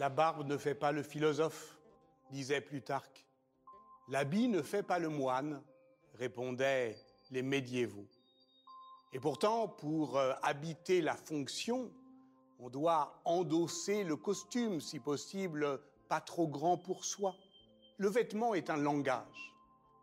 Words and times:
La 0.00 0.08
barbe 0.08 0.46
ne 0.46 0.56
fait 0.56 0.74
pas 0.74 0.92
le 0.92 1.02
philosophe, 1.02 1.76
disait 2.30 2.62
Plutarque. 2.62 3.26
L'habit 4.08 4.48
ne 4.48 4.62
fait 4.62 4.82
pas 4.82 4.98
le 4.98 5.10
moine, 5.10 5.62
répondaient 6.14 6.96
les 7.30 7.42
médiévaux. 7.42 8.06
Et 9.12 9.20
pourtant, 9.20 9.68
pour 9.68 10.16
euh, 10.16 10.32
habiter 10.42 11.02
la 11.02 11.14
fonction, 11.14 11.92
on 12.60 12.70
doit 12.70 13.20
endosser 13.26 14.02
le 14.02 14.16
costume, 14.16 14.80
si 14.80 15.00
possible, 15.00 15.82
pas 16.08 16.22
trop 16.22 16.48
grand 16.48 16.78
pour 16.78 17.04
soi. 17.04 17.36
Le 17.98 18.08
vêtement 18.08 18.54
est 18.54 18.70
un 18.70 18.78
langage, 18.78 19.54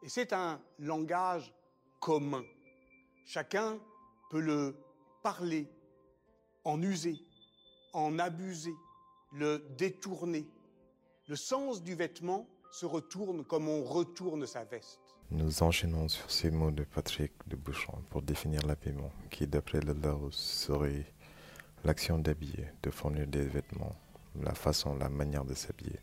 et 0.04 0.10
c'est 0.10 0.32
un 0.32 0.62
langage 0.78 1.52
commun. 2.00 2.44
Chacun 3.26 3.80
peut 4.30 4.42
le 4.42 4.78
parler, 5.24 5.68
en 6.64 6.80
user, 6.84 7.16
en 7.94 8.20
abuser, 8.20 8.76
le 9.34 9.66
détourner. 9.78 10.48
Le 11.28 11.36
sens 11.36 11.84
du 11.84 11.96
vêtement 11.96 12.48
se 12.72 12.86
retourne 12.86 13.44
comme 13.44 13.68
on 13.68 13.84
retourne 13.84 14.46
sa 14.46 14.64
veste. 14.64 15.00
Nous 15.30 15.62
enchaînons 15.62 16.08
sur 16.08 16.32
ces 16.32 16.52
mots 16.52 16.72
de 16.72 16.84
Patrick 16.84 17.34
de 17.48 17.58
Bouchon 17.58 18.02
pour 18.10 18.22
définir 18.22 18.66
l'habillement, 18.66 19.12
qui 19.30 19.46
d'après 19.46 19.82
le 19.82 19.94
Larousse 19.94 20.38
serait 20.38 21.06
l'action 21.84 22.18
d'habiller, 22.18 22.68
de 22.82 22.90
fournir 22.90 23.28
des 23.28 23.46
vêtements, 23.46 23.96
la 24.42 24.54
façon, 24.54 24.96
la 24.96 25.10
manière 25.10 25.44
de 25.44 25.54
s'habiller, 25.54 26.00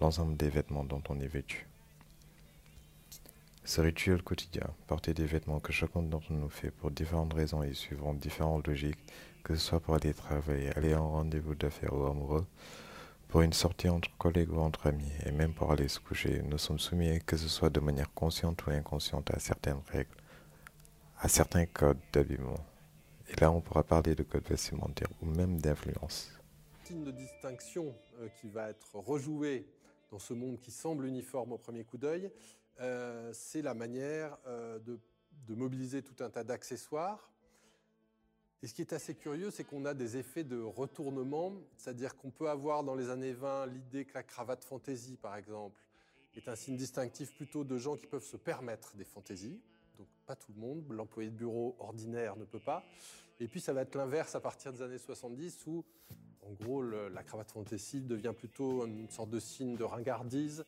l'ensemble 0.00 0.36
des 0.36 0.50
vêtements 0.50 0.84
dont 0.84 1.02
on 1.08 1.18
est 1.18 1.26
vêtu. 1.26 1.66
Ce 3.64 3.80
rituel 3.80 4.22
quotidien, 4.22 4.66
porter 4.86 5.14
des 5.14 5.26
vêtements 5.26 5.60
que 5.60 5.72
chacun 5.72 6.02
d'entre 6.02 6.32
nous 6.32 6.48
fait 6.48 6.70
pour 6.70 6.90
différentes 6.90 7.34
raisons 7.34 7.62
et 7.62 7.74
suivant 7.74 8.14
différentes 8.14 8.66
logiques, 8.66 8.98
que 9.42 9.54
ce 9.54 9.60
soit 9.60 9.80
pour 9.80 9.94
aller 9.94 10.14
travailler, 10.14 10.70
aller 10.76 10.94
en 10.94 11.10
rendez-vous 11.10 11.54
d'affaires 11.54 11.94
ou 11.94 12.06
amoureux, 12.06 12.46
pour 13.28 13.42
une 13.42 13.52
sortie 13.52 13.88
entre 13.88 14.08
collègues 14.18 14.52
ou 14.52 14.58
entre 14.58 14.88
amis, 14.88 15.12
et 15.24 15.32
même 15.32 15.54
pour 15.54 15.70
aller 15.72 15.88
se 15.88 16.00
coucher, 16.00 16.42
nous 16.42 16.58
sommes 16.58 16.78
soumis, 16.78 17.20
que 17.24 17.36
ce 17.36 17.48
soit 17.48 17.70
de 17.70 17.80
manière 17.80 18.12
consciente 18.12 18.66
ou 18.66 18.70
inconsciente, 18.70 19.30
à 19.30 19.38
certaines 19.38 19.80
règles, 19.88 20.16
à 21.18 21.28
certains 21.28 21.66
codes 21.66 22.00
d'habillement. 22.12 22.64
Et 23.28 23.40
là, 23.40 23.52
on 23.52 23.60
pourra 23.60 23.84
parler 23.84 24.14
de 24.14 24.24
code 24.24 24.48
vestimentaire 24.48 25.08
ou 25.22 25.26
même 25.26 25.60
d'influence. 25.60 26.32
Signe 26.84 27.04
de 27.04 27.12
distinction 27.12 27.94
euh, 28.18 28.28
qui 28.40 28.48
va 28.48 28.70
être 28.70 28.96
rejoué 28.96 29.66
dans 30.10 30.18
ce 30.18 30.34
monde 30.34 30.58
qui 30.60 30.72
semble 30.72 31.06
uniforme 31.06 31.52
au 31.52 31.58
premier 31.58 31.84
coup 31.84 31.98
d'œil, 31.98 32.32
euh, 32.80 33.30
c'est 33.32 33.62
la 33.62 33.74
manière 33.74 34.36
euh, 34.46 34.78
de, 34.80 34.98
mobiliser 35.54 36.02
tout 36.02 36.22
un 36.22 36.30
tas 36.30 36.44
d'accessoires. 36.44 37.30
Et 38.62 38.66
ce 38.66 38.74
qui 38.74 38.82
est 38.82 38.92
assez 38.92 39.14
curieux, 39.14 39.50
c'est 39.50 39.64
qu'on 39.64 39.84
a 39.84 39.94
des 39.94 40.16
effets 40.16 40.44
de 40.44 40.60
retournement, 40.60 41.52
c'est-à-dire 41.76 42.16
qu'on 42.16 42.30
peut 42.30 42.50
avoir 42.50 42.84
dans 42.84 42.94
les 42.94 43.08
années 43.08 43.32
20 43.32 43.66
l'idée 43.66 44.04
que 44.04 44.14
la 44.14 44.22
cravate 44.22 44.64
fantaisie, 44.64 45.16
par 45.16 45.36
exemple, 45.36 45.80
est 46.36 46.46
un 46.48 46.56
signe 46.56 46.76
distinctif 46.76 47.34
plutôt 47.34 47.64
de 47.64 47.78
gens 47.78 47.96
qui 47.96 48.06
peuvent 48.06 48.24
se 48.24 48.36
permettre 48.36 48.94
des 48.96 49.04
fantaisies 49.04 49.60
donc 50.00 50.08
pas 50.24 50.34
tout 50.34 50.52
le 50.54 50.60
monde, 50.60 50.82
l'employé 50.90 51.28
de 51.28 51.36
bureau 51.36 51.76
ordinaire 51.78 52.34
ne 52.36 52.44
peut 52.44 52.58
pas. 52.58 52.82
Et 53.38 53.48
puis 53.48 53.60
ça 53.60 53.74
va 53.74 53.82
être 53.82 53.94
l'inverse 53.94 54.34
à 54.34 54.40
partir 54.40 54.72
des 54.72 54.80
années 54.80 54.98
70 54.98 55.66
où 55.66 55.84
en 56.42 56.52
gros 56.52 56.82
la 56.82 57.22
cravate 57.22 57.50
fantaisie 57.50 58.00
devient 58.00 58.32
plutôt 58.36 58.86
une 58.86 59.10
sorte 59.10 59.30
de 59.30 59.38
signe 59.38 59.76
de 59.76 59.84
ringardise. 59.84 60.64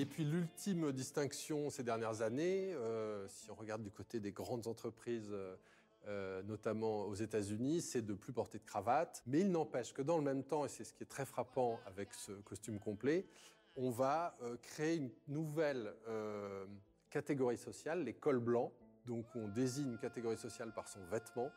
Et 0.00 0.06
puis 0.06 0.24
l'ultime 0.24 0.92
distinction 0.92 1.68
ces 1.68 1.82
dernières 1.82 2.22
années, 2.22 2.72
euh, 2.72 3.28
si 3.28 3.50
on 3.50 3.54
regarde 3.54 3.82
du 3.82 3.90
côté 3.90 4.18
des 4.18 4.32
grandes 4.32 4.66
entreprises, 4.66 5.30
euh, 6.08 6.42
notamment 6.44 7.02
aux 7.02 7.14
États-Unis, 7.14 7.82
c'est 7.82 8.00
de 8.00 8.14
plus 8.14 8.32
porter 8.32 8.58
de 8.58 8.64
cravate. 8.64 9.22
Mais 9.26 9.40
il 9.40 9.50
n'empêche 9.50 9.92
que 9.92 10.00
dans 10.00 10.16
le 10.16 10.24
même 10.24 10.42
temps, 10.42 10.64
et 10.64 10.70
c'est 10.70 10.84
ce 10.84 10.94
qui 10.94 11.02
est 11.02 11.06
très 11.06 11.26
frappant 11.26 11.80
avec 11.84 12.14
ce 12.14 12.32
costume 12.32 12.78
complet, 12.78 13.26
on 13.76 13.90
va 13.90 14.38
euh, 14.40 14.56
créer 14.62 14.96
une 14.96 15.10
nouvelle 15.28 15.92
euh, 16.08 16.64
catégorie 17.10 17.58
sociale, 17.58 18.02
les 18.02 18.14
cols 18.14 18.40
blancs. 18.40 18.72
Donc 19.04 19.26
on 19.34 19.48
désigne 19.48 19.90
une 19.90 19.98
catégorie 19.98 20.38
sociale 20.38 20.72
par 20.72 20.88
son 20.88 21.04
vêtement 21.10 21.50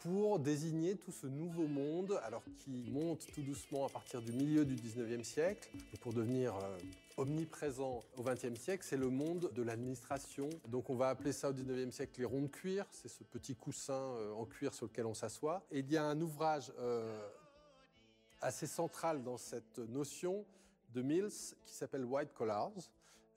pour 0.00 0.38
désigner 0.38 0.96
tout 0.96 1.12
ce 1.12 1.26
nouveau 1.26 1.66
monde, 1.66 2.20
alors 2.24 2.42
qui 2.64 2.90
monte 2.90 3.26
tout 3.32 3.42
doucement 3.42 3.86
à 3.86 3.88
partir 3.88 4.22
du 4.22 4.32
milieu 4.32 4.64
du 4.64 4.76
19e 4.76 5.24
siècle, 5.24 5.68
et 5.92 5.96
pour 5.98 6.12
devenir 6.12 6.54
euh, 6.56 6.78
omniprésent 7.16 8.04
au 8.16 8.22
20e 8.22 8.56
siècle, 8.56 8.84
c'est 8.86 8.96
le 8.96 9.10
monde 9.10 9.50
de 9.54 9.62
l'administration. 9.62 10.48
Donc 10.68 10.90
on 10.90 10.94
va 10.94 11.08
appeler 11.08 11.32
ça 11.32 11.50
au 11.50 11.52
19e 11.52 11.90
siècle 11.90 12.12
les 12.18 12.24
ronds 12.24 12.42
de 12.42 12.46
cuir, 12.46 12.86
c'est 12.92 13.08
ce 13.08 13.24
petit 13.24 13.54
coussin 13.54 14.14
en 14.36 14.44
cuir 14.44 14.74
sur 14.74 14.86
lequel 14.86 15.06
on 15.06 15.14
s'assoit. 15.14 15.66
Et 15.70 15.80
il 15.80 15.90
y 15.90 15.96
a 15.96 16.04
un 16.04 16.20
ouvrage 16.20 16.72
assez 18.40 18.68
central 18.68 19.24
dans 19.24 19.36
cette 19.36 19.78
notion, 19.78 20.44
de 20.94 21.02
Mills 21.02 21.54
qui 21.64 21.74
s'appelle 21.74 22.04
White 22.04 22.32
Collars 22.34 22.72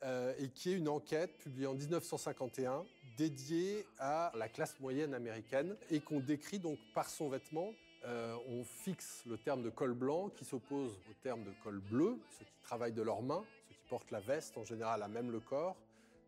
euh, 0.04 0.34
et 0.40 0.50
qui 0.50 0.72
est 0.72 0.76
une 0.78 0.90
enquête 0.90 1.38
publiée 1.38 1.68
en 1.68 1.74
1951 1.74 2.86
dédiée 3.18 3.86
à 4.00 4.32
la 4.36 4.48
classe 4.50 4.80
moyenne 4.80 5.14
américaine 5.14 5.76
et 5.90 6.00
qu'on 6.00 6.20
décrit 6.20 6.60
donc 6.60 6.78
par 6.94 7.10
son 7.10 7.30
vêtement. 7.30 7.70
Euh, 8.06 8.36
on 8.48 8.64
fixe 8.64 9.24
le 9.28 9.38
terme 9.38 9.62
de 9.62 9.70
col 9.70 9.94
blanc 9.94 10.30
qui 10.30 10.44
s'oppose 10.44 10.92
au 11.10 11.14
terme 11.22 11.44
de 11.44 11.52
col 11.64 11.80
bleu, 11.80 12.18
ceux 12.38 12.46
qui 12.46 12.62
travaillent 12.64 12.94
de 12.94 13.02
leurs 13.04 13.22
mains, 13.22 13.44
ceux 13.70 13.76
qui 13.76 13.82
portent 13.90 14.12
la 14.12 14.20
veste 14.20 14.58
en 14.58 14.64
général 14.64 15.04
à 15.04 15.08
même 15.08 15.32
le 15.32 15.40
corps. 15.40 15.76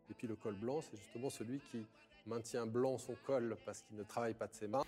Et 0.10 0.14
puis 0.14 0.28
le 0.28 0.36
col 0.36 0.56
blanc, 0.56 0.82
c'est 0.82 0.98
justement 0.98 1.30
celui 1.30 1.60
qui 1.72 1.86
maintient 2.28 2.68
blanc 2.68 2.98
son 2.98 3.16
col 3.26 3.58
parce 3.66 3.82
qu'il 3.82 3.98
ne 3.98 4.04
travaille 4.04 4.36
pas 4.36 4.48
de 4.48 4.54
ses 4.54 4.68
mains. 4.68 4.84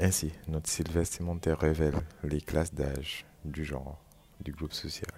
Ainsi, 0.00 0.32
notre 0.48 0.68
style 0.68 0.90
vestimentaire 0.90 1.58
révèle 1.58 2.00
les 2.24 2.40
classes 2.40 2.72
d'âge, 2.72 3.26
du 3.44 3.64
genre, 3.64 4.02
du 4.40 4.52
groupe 4.52 4.72
social. 4.72 5.11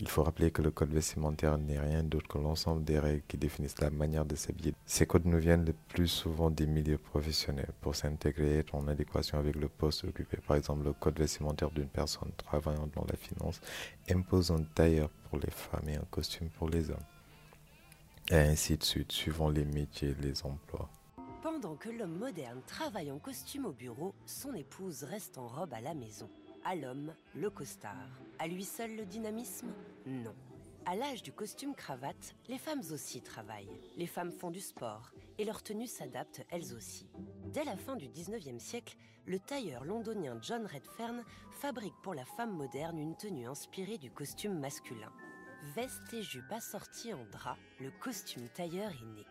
Il 0.00 0.06
faut 0.06 0.22
rappeler 0.22 0.52
que 0.52 0.62
le 0.62 0.70
code 0.70 0.92
vestimentaire 0.92 1.58
n'est 1.58 1.80
rien 1.80 2.04
d'autre 2.04 2.28
que 2.28 2.38
l'ensemble 2.38 2.84
des 2.84 3.00
règles 3.00 3.22
qui 3.26 3.36
définissent 3.36 3.80
la 3.80 3.90
manière 3.90 4.24
de 4.24 4.36
s'habiller. 4.36 4.72
Ces 4.86 5.06
codes 5.06 5.26
nous 5.26 5.38
viennent 5.38 5.64
le 5.64 5.74
plus 5.88 6.06
souvent 6.06 6.50
des 6.50 6.66
milieux 6.66 6.98
professionnels 6.98 7.72
pour 7.80 7.96
s'intégrer 7.96 8.64
en 8.72 8.86
adéquation 8.86 9.38
avec 9.38 9.56
le 9.56 9.68
poste 9.68 10.04
occupé. 10.04 10.36
Par 10.46 10.56
exemple, 10.56 10.84
le 10.84 10.92
code 10.92 11.18
vestimentaire 11.18 11.70
d'une 11.72 11.88
personne 11.88 12.30
travaillant 12.36 12.88
dans 12.94 13.04
la 13.10 13.16
finance 13.16 13.60
impose 14.08 14.52
un 14.52 14.62
tailleur 14.62 15.08
pour 15.28 15.40
les 15.40 15.50
femmes 15.50 15.88
et 15.88 15.96
un 15.96 16.06
costume 16.10 16.48
pour 16.50 16.68
les 16.68 16.90
hommes. 16.90 16.96
Et 18.30 18.36
ainsi 18.36 18.76
de 18.76 18.84
suite, 18.84 19.10
suivant 19.10 19.48
les 19.48 19.64
métiers 19.64 20.10
et 20.10 20.22
les 20.22 20.46
emplois. 20.46 20.88
Pendant 21.42 21.74
que 21.74 21.88
l'homme 21.88 22.18
moderne 22.18 22.60
travaille 22.66 23.10
en 23.10 23.18
costume 23.18 23.66
au 23.66 23.72
bureau, 23.72 24.14
son 24.26 24.54
épouse 24.54 25.02
reste 25.02 25.38
en 25.38 25.48
robe 25.48 25.74
à 25.74 25.80
la 25.80 25.94
maison. 25.94 26.28
À 26.70 26.74
l'homme, 26.74 27.14
le 27.34 27.48
costard. 27.48 28.10
À 28.38 28.46
lui 28.46 28.62
seul 28.62 28.94
le 28.94 29.06
dynamisme? 29.06 29.72
Non. 30.04 30.34
À 30.84 30.96
l'âge 30.96 31.22
du 31.22 31.32
costume 31.32 31.74
cravate, 31.74 32.34
les 32.46 32.58
femmes 32.58 32.82
aussi 32.92 33.22
travaillent. 33.22 33.80
Les 33.96 34.06
femmes 34.06 34.30
font 34.30 34.50
du 34.50 34.60
sport 34.60 35.10
et 35.38 35.46
leur 35.46 35.62
tenue 35.62 35.86
s'adapte 35.86 36.44
elles 36.50 36.74
aussi. 36.74 37.08
Dès 37.46 37.64
la 37.64 37.78
fin 37.78 37.96
du 37.96 38.06
19e 38.10 38.58
siècle, 38.58 38.98
le 39.24 39.38
tailleur 39.38 39.86
londonien 39.86 40.38
John 40.42 40.66
Redfern 40.66 41.24
fabrique 41.52 41.96
pour 42.02 42.12
la 42.12 42.26
femme 42.26 42.54
moderne 42.54 42.98
une 42.98 43.16
tenue 43.16 43.48
inspirée 43.48 43.96
du 43.96 44.10
costume 44.10 44.58
masculin. 44.58 45.12
Veste 45.74 46.12
et 46.12 46.22
jupe 46.22 46.52
assorties 46.52 47.14
en 47.14 47.24
drap, 47.32 47.56
le 47.80 47.90
costume 47.92 48.46
tailleur 48.50 48.90
est 48.90 49.14
né. 49.16 49.24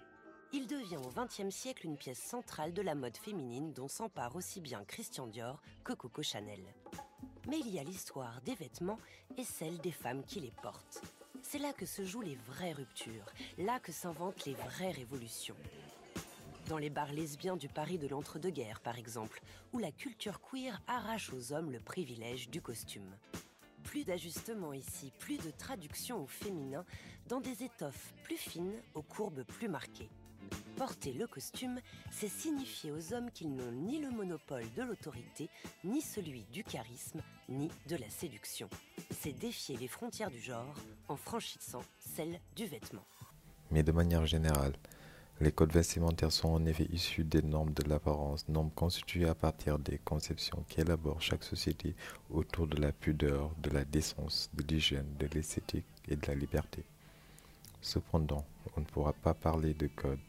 Il 0.53 0.65
devient 0.65 0.97
au 0.97 1.11
XXe 1.11 1.55
siècle 1.55 1.85
une 1.85 1.97
pièce 1.97 2.17
centrale 2.17 2.73
de 2.73 2.81
la 2.81 2.95
mode 2.95 3.17
féminine 3.17 3.73
dont 3.73 3.87
s'empare 3.87 4.35
aussi 4.35 4.59
bien 4.59 4.83
Christian 4.85 5.27
Dior 5.27 5.61
que 5.83 5.93
Coco 5.93 6.23
Chanel 6.23 6.63
mais 7.47 7.59
il 7.59 7.73
y 7.73 7.79
a 7.79 7.83
l'histoire 7.83 8.41
des 8.41 8.55
vêtements 8.55 8.99
et 9.37 9.43
celle 9.43 9.77
des 9.79 9.91
femmes 9.91 10.23
qui 10.23 10.39
les 10.39 10.53
portent. 10.61 11.01
C'est 11.41 11.59
là 11.59 11.73
que 11.73 11.85
se 11.85 12.03
jouent 12.03 12.21
les 12.21 12.37
vraies 12.47 12.73
ruptures, 12.73 13.31
là 13.57 13.79
que 13.79 13.91
s'inventent 13.91 14.45
les 14.45 14.53
vraies 14.53 14.91
révolutions. 14.91 15.55
Dans 16.67 16.77
les 16.77 16.89
bars 16.89 17.13
lesbiens 17.13 17.55
du 17.55 17.69
Paris 17.69 17.97
de 17.97 18.07
l'entre-deux-guerres, 18.07 18.81
par 18.81 18.97
exemple, 18.97 19.41
où 19.71 19.79
la 19.79 19.91
culture 19.91 20.41
queer 20.41 20.81
arrache 20.87 21.31
aux 21.31 21.53
hommes 21.53 21.71
le 21.71 21.79
privilège 21.79 22.49
du 22.49 22.61
costume. 22.61 23.15
Plus 23.83 24.03
d'ajustement 24.03 24.73
ici, 24.73 25.13
plus 25.17 25.37
de 25.37 25.51
traduction 25.51 26.21
au 26.21 26.27
féminin, 26.27 26.83
dans 27.29 27.39
des 27.39 27.63
étoffes 27.63 28.13
plus 28.23 28.35
fines, 28.35 28.81
aux 28.95 29.01
courbes 29.01 29.43
plus 29.43 29.69
marquées. 29.69 30.09
Porter 30.75 31.13
le 31.13 31.27
costume, 31.27 31.79
c'est 32.11 32.27
signifier 32.27 32.91
aux 32.91 33.13
hommes 33.13 33.31
qu'ils 33.31 33.55
n'ont 33.55 33.71
ni 33.71 33.99
le 33.99 34.11
monopole 34.11 34.71
de 34.73 34.83
l'autorité, 34.83 35.49
ni 35.85 36.01
celui 36.01 36.43
du 36.51 36.63
charisme, 36.65 37.21
ni 37.49 37.69
de 37.87 37.95
la 37.95 38.09
séduction. 38.09 38.69
C'est 39.11 39.37
défier 39.37 39.77
les 39.77 39.87
frontières 39.87 40.31
du 40.31 40.39
genre 40.39 40.75
en 41.07 41.15
franchissant 41.15 41.83
celles 41.99 42.39
du 42.55 42.65
vêtement. 42.65 43.05
Mais 43.71 43.83
de 43.83 43.91
manière 43.91 44.25
générale, 44.25 44.73
les 45.39 45.51
codes 45.51 45.71
vestimentaires 45.71 46.31
sont 46.31 46.49
en 46.49 46.65
effet 46.65 46.87
issus 46.91 47.23
des 47.23 47.43
normes 47.43 47.73
de 47.73 47.87
l'apparence, 47.87 48.47
normes 48.47 48.71
constituées 48.71 49.29
à 49.29 49.35
partir 49.35 49.77
des 49.77 49.99
conceptions 49.99 50.65
qu'élabore 50.67 51.21
chaque 51.21 51.43
société 51.43 51.95
autour 52.31 52.65
de 52.65 52.81
la 52.81 52.91
pudeur, 52.91 53.51
de 53.61 53.69
la 53.69 53.85
décence, 53.85 54.49
de 54.53 54.63
l'hygiène, 54.63 55.13
de 55.19 55.27
l'esthétique 55.27 55.85
et 56.07 56.15
de 56.15 56.25
la 56.27 56.33
liberté. 56.33 56.83
Cependant, 57.81 58.45
on 58.75 58.79
ne 58.79 58.85
pourra 58.85 59.13
pas 59.13 59.35
parler 59.35 59.73
de 59.75 59.87
code 59.87 60.19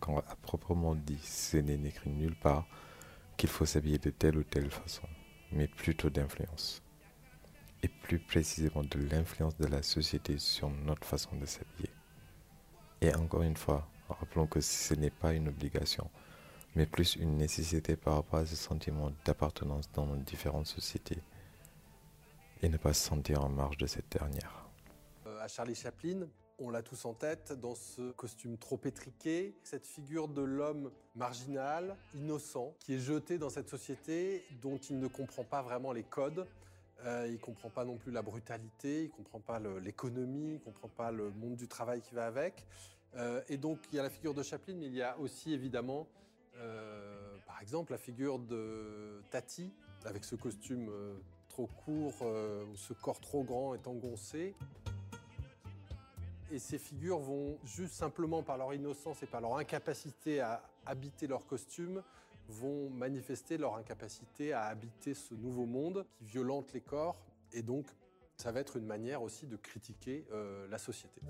quand 0.00 0.18
à 0.18 0.36
proprement 0.42 0.94
dit 0.94 1.18
ce 1.22 1.56
n'est 1.56 1.88
écrit 1.88 2.10
nulle 2.10 2.36
part 2.36 2.66
qu'il 3.36 3.48
faut 3.48 3.66
s'habiller 3.66 3.98
de 3.98 4.10
telle 4.10 4.36
ou 4.36 4.44
telle 4.44 4.70
façon. 4.70 5.08
Mais 5.52 5.68
plutôt 5.68 6.10
d'influence. 6.10 6.82
Et 7.82 7.88
plus 7.88 8.18
précisément 8.18 8.82
de 8.82 8.98
l'influence 8.98 9.56
de 9.56 9.66
la 9.66 9.82
société 9.82 10.38
sur 10.38 10.68
notre 10.70 11.06
façon 11.06 11.36
de 11.36 11.46
s'habiller. 11.46 11.90
Et 13.00 13.14
encore 13.14 13.42
une 13.42 13.56
fois, 13.56 13.88
rappelons 14.08 14.46
que 14.46 14.60
ce 14.60 14.94
n'est 14.94 15.10
pas 15.10 15.32
une 15.32 15.48
obligation, 15.48 16.10
mais 16.74 16.86
plus 16.86 17.16
une 17.16 17.36
nécessité 17.36 17.96
par 17.96 18.14
rapport 18.14 18.40
à 18.40 18.46
ce 18.46 18.56
sentiment 18.56 19.12
d'appartenance 19.24 19.90
dans 19.92 20.06
nos 20.06 20.16
différentes 20.16 20.66
sociétés 20.66 21.22
et 22.62 22.68
ne 22.68 22.76
pas 22.76 22.92
se 22.92 23.08
sentir 23.08 23.44
en 23.44 23.48
marge 23.48 23.76
de 23.76 23.86
cette 23.86 24.10
dernière. 24.10 24.68
Euh, 25.26 25.40
à 25.40 25.48
Charlie 25.48 25.74
Chaplin, 25.74 26.26
on 26.58 26.70
l'a 26.70 26.82
tous 26.82 27.04
en 27.04 27.14
tête 27.14 27.52
dans 27.52 27.74
ce 27.74 28.10
costume 28.12 28.58
trop 28.58 28.80
étriqué, 28.84 29.54
cette 29.62 29.86
figure 29.86 30.28
de 30.28 30.42
l'homme 30.42 30.90
marginal, 31.14 31.96
innocent, 32.14 32.74
qui 32.80 32.94
est 32.94 32.98
jeté 32.98 33.38
dans 33.38 33.50
cette 33.50 33.68
société 33.68 34.44
dont 34.60 34.76
il 34.76 34.98
ne 34.98 35.06
comprend 35.06 35.44
pas 35.44 35.62
vraiment 35.62 35.92
les 35.92 36.02
codes. 36.02 36.46
Euh, 37.04 37.28
il 37.30 37.38
comprend 37.38 37.70
pas 37.70 37.84
non 37.84 37.96
plus 37.96 38.10
la 38.10 38.22
brutalité, 38.22 39.04
il 39.04 39.10
comprend 39.10 39.38
pas 39.38 39.60
l'économie, 39.80 40.54
il 40.54 40.60
comprend 40.60 40.88
pas 40.88 41.12
le 41.12 41.30
monde 41.30 41.54
du 41.54 41.68
travail 41.68 42.00
qui 42.00 42.14
va 42.14 42.26
avec. 42.26 42.66
Euh, 43.14 43.40
et 43.48 43.56
donc 43.56 43.78
il 43.92 43.96
y 43.96 43.98
a 44.00 44.02
la 44.02 44.10
figure 44.10 44.34
de 44.34 44.42
Chaplin, 44.42 44.74
mais 44.74 44.86
il 44.86 44.94
y 44.94 45.02
a 45.02 45.16
aussi 45.18 45.52
évidemment, 45.52 46.08
euh, 46.56 47.36
par 47.46 47.62
exemple, 47.62 47.92
la 47.92 47.98
figure 47.98 48.40
de 48.40 49.22
Tati, 49.30 49.72
avec 50.04 50.24
ce 50.24 50.34
costume 50.34 50.90
trop 51.48 51.68
court, 51.84 52.14
ce 52.74 52.92
corps 52.94 53.20
trop 53.20 53.44
grand 53.44 53.74
et 53.74 53.80
engoncé 53.86 54.54
et 56.50 56.58
ces 56.58 56.78
figures 56.78 57.18
vont 57.18 57.58
juste 57.64 57.94
simplement 57.94 58.42
par 58.42 58.58
leur 58.58 58.72
innocence 58.74 59.22
et 59.22 59.26
par 59.26 59.40
leur 59.40 59.56
incapacité 59.56 60.40
à 60.40 60.62
habiter 60.86 61.26
leur 61.26 61.46
costume 61.46 62.02
vont 62.48 62.88
manifester 62.90 63.58
leur 63.58 63.76
incapacité 63.76 64.52
à 64.52 64.64
habiter 64.64 65.14
ce 65.14 65.34
nouveau 65.34 65.66
monde 65.66 66.06
qui 66.18 66.24
violente 66.24 66.72
les 66.72 66.80
corps 66.80 67.16
et 67.52 67.62
donc 67.62 67.86
ça 68.36 68.52
va 68.52 68.60
être 68.60 68.76
une 68.76 68.86
manière 68.86 69.22
aussi 69.22 69.46
de 69.46 69.56
critiquer 69.56 70.24
euh, 70.32 70.66
la 70.68 70.78
société. 70.78 71.20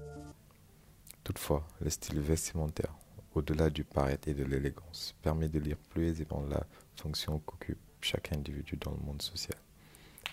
Toutefois, 1.25 1.67
le 1.81 1.91
style 1.91 2.21
vestimentaire, 2.21 2.95
au-delà 3.35 3.71
du 3.71 3.83
paraître 3.83 4.29
et 4.29 4.35
de 4.35 4.45
l'élégance, 4.45 5.17
permet 5.23 5.49
de 5.49 5.59
lire 5.59 5.79
plus 5.91 6.09
aisément 6.09 6.43
la 6.49 6.65
fonction 6.97 7.39
qu'occupe 7.41 7.79
chaque 8.01 8.33
individu 8.33 8.77
dans 8.77 8.93
le 8.93 8.99
monde 8.99 9.23
social. 9.23 9.59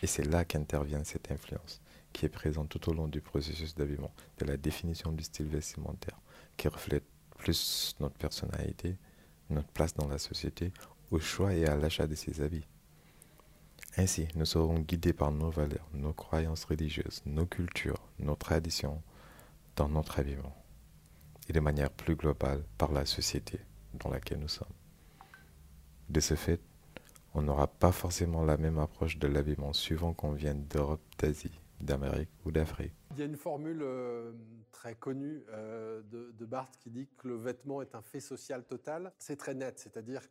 Et 0.03 0.07
c'est 0.07 0.25
là 0.25 0.43
qu'intervient 0.43 1.03
cette 1.03 1.31
influence 1.31 1.81
qui 2.15 2.25
est 2.25 2.29
présent 2.29 2.65
tout 2.65 2.89
au 2.89 2.93
long 2.93 3.09
du 3.09 3.19
processus 3.19 3.75
d'habillement, 3.75 4.13
de 4.37 4.45
la 4.45 4.55
définition 4.55 5.11
du 5.11 5.21
style 5.21 5.47
vestimentaire, 5.47 6.17
qui 6.55 6.69
reflète 6.69 7.03
plus 7.37 7.93
notre 7.99 8.15
personnalité, 8.15 8.95
notre 9.49 9.67
place 9.67 9.93
dans 9.93 10.07
la 10.07 10.17
société, 10.17 10.71
au 11.11 11.19
choix 11.19 11.53
et 11.53 11.65
à 11.65 11.75
l'achat 11.75 12.07
de 12.07 12.15
ses 12.15 12.39
habits. 12.39 12.65
Ainsi, 13.97 14.29
nous 14.35 14.45
serons 14.45 14.79
guidés 14.79 15.11
par 15.11 15.33
nos 15.33 15.49
valeurs, 15.49 15.89
nos 15.93 16.13
croyances 16.13 16.63
religieuses, 16.63 17.21
nos 17.25 17.45
cultures, 17.45 18.01
nos 18.19 18.35
traditions 18.35 19.03
dans 19.75 19.89
notre 19.89 20.19
habillement, 20.19 20.55
et 21.49 21.53
de 21.53 21.59
manière 21.59 21.91
plus 21.91 22.15
globale 22.15 22.63
par 22.77 22.93
la 22.93 23.05
société 23.05 23.59
dans 23.93 24.09
laquelle 24.09 24.39
nous 24.39 24.47
sommes. 24.47 24.67
De 26.07 26.21
ce 26.21 26.35
fait, 26.35 26.61
on 27.33 27.41
n'aura 27.41 27.67
pas 27.67 27.91
forcément 27.91 28.45
la 28.45 28.55
même 28.55 28.79
approche 28.79 29.17
de 29.17 29.27
l'habillement 29.27 29.73
suivant 29.73 30.13
qu'on 30.13 30.31
vienne 30.31 30.65
d'Europe, 30.67 31.03
d'Asie, 31.19 31.59
d'Amérique 31.85 32.29
ou 32.43 32.51
d'Afrique. 32.51 32.93
Il 33.11 33.19
y 33.19 33.21
a 33.21 33.25
une 33.25 33.37
formule 33.37 33.81
euh, 33.81 34.33
très 34.71 34.95
connue 34.95 35.43
euh, 35.49 36.01
de, 36.03 36.45
Barthes 36.45 36.77
qui 36.77 36.89
dit 36.89 37.07
que 37.17 37.27
le 37.27 37.35
vêtement 37.35 37.81
est 37.81 37.95
un 37.95 38.01
fait 38.01 38.19
social 38.19 38.63
total. 38.65 39.13
C'est 39.19 39.37
très 39.37 39.53
net, 39.53 39.79
c'est-à-dire 39.79 40.21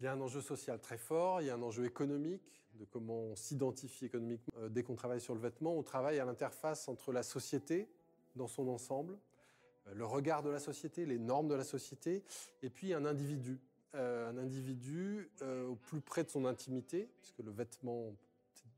il 0.00 0.04
y 0.04 0.06
a 0.06 0.12
un 0.12 0.20
enjeu 0.20 0.40
social 0.40 0.80
très 0.80 0.98
fort, 0.98 1.40
il 1.40 1.46
y 1.46 1.50
a 1.50 1.54
un 1.54 1.62
enjeu 1.62 1.84
économique, 1.84 2.62
de 2.74 2.84
comment 2.84 3.18
on 3.18 3.36
s'identifie 3.36 4.06
économiquement. 4.06 4.52
Euh, 4.58 4.68
dès 4.68 4.82
qu'on 4.82 4.94
travaille 4.94 5.20
sur 5.20 5.34
le 5.34 5.40
vêtement, 5.40 5.76
on 5.76 5.82
travaille 5.82 6.18
à 6.18 6.24
l'interface 6.24 6.88
entre 6.88 7.12
la 7.12 7.22
société 7.22 7.88
dans 8.36 8.48
son 8.48 8.68
ensemble, 8.68 9.18
le 9.94 10.04
regard 10.04 10.42
de 10.42 10.50
la 10.50 10.60
société, 10.60 11.06
les 11.06 11.18
normes 11.18 11.48
de 11.48 11.54
la 11.54 11.64
société, 11.64 12.22
et 12.62 12.68
puis 12.68 12.92
un 12.92 13.06
individu. 13.06 13.58
un 13.94 14.36
individu 14.36 15.30
au 15.42 15.76
plus 15.76 16.02
près 16.02 16.22
de 16.22 16.28
son 16.28 16.44
intimité, 16.44 17.08
puisque 17.22 17.38
le 17.38 17.50
vêtement 17.50 18.12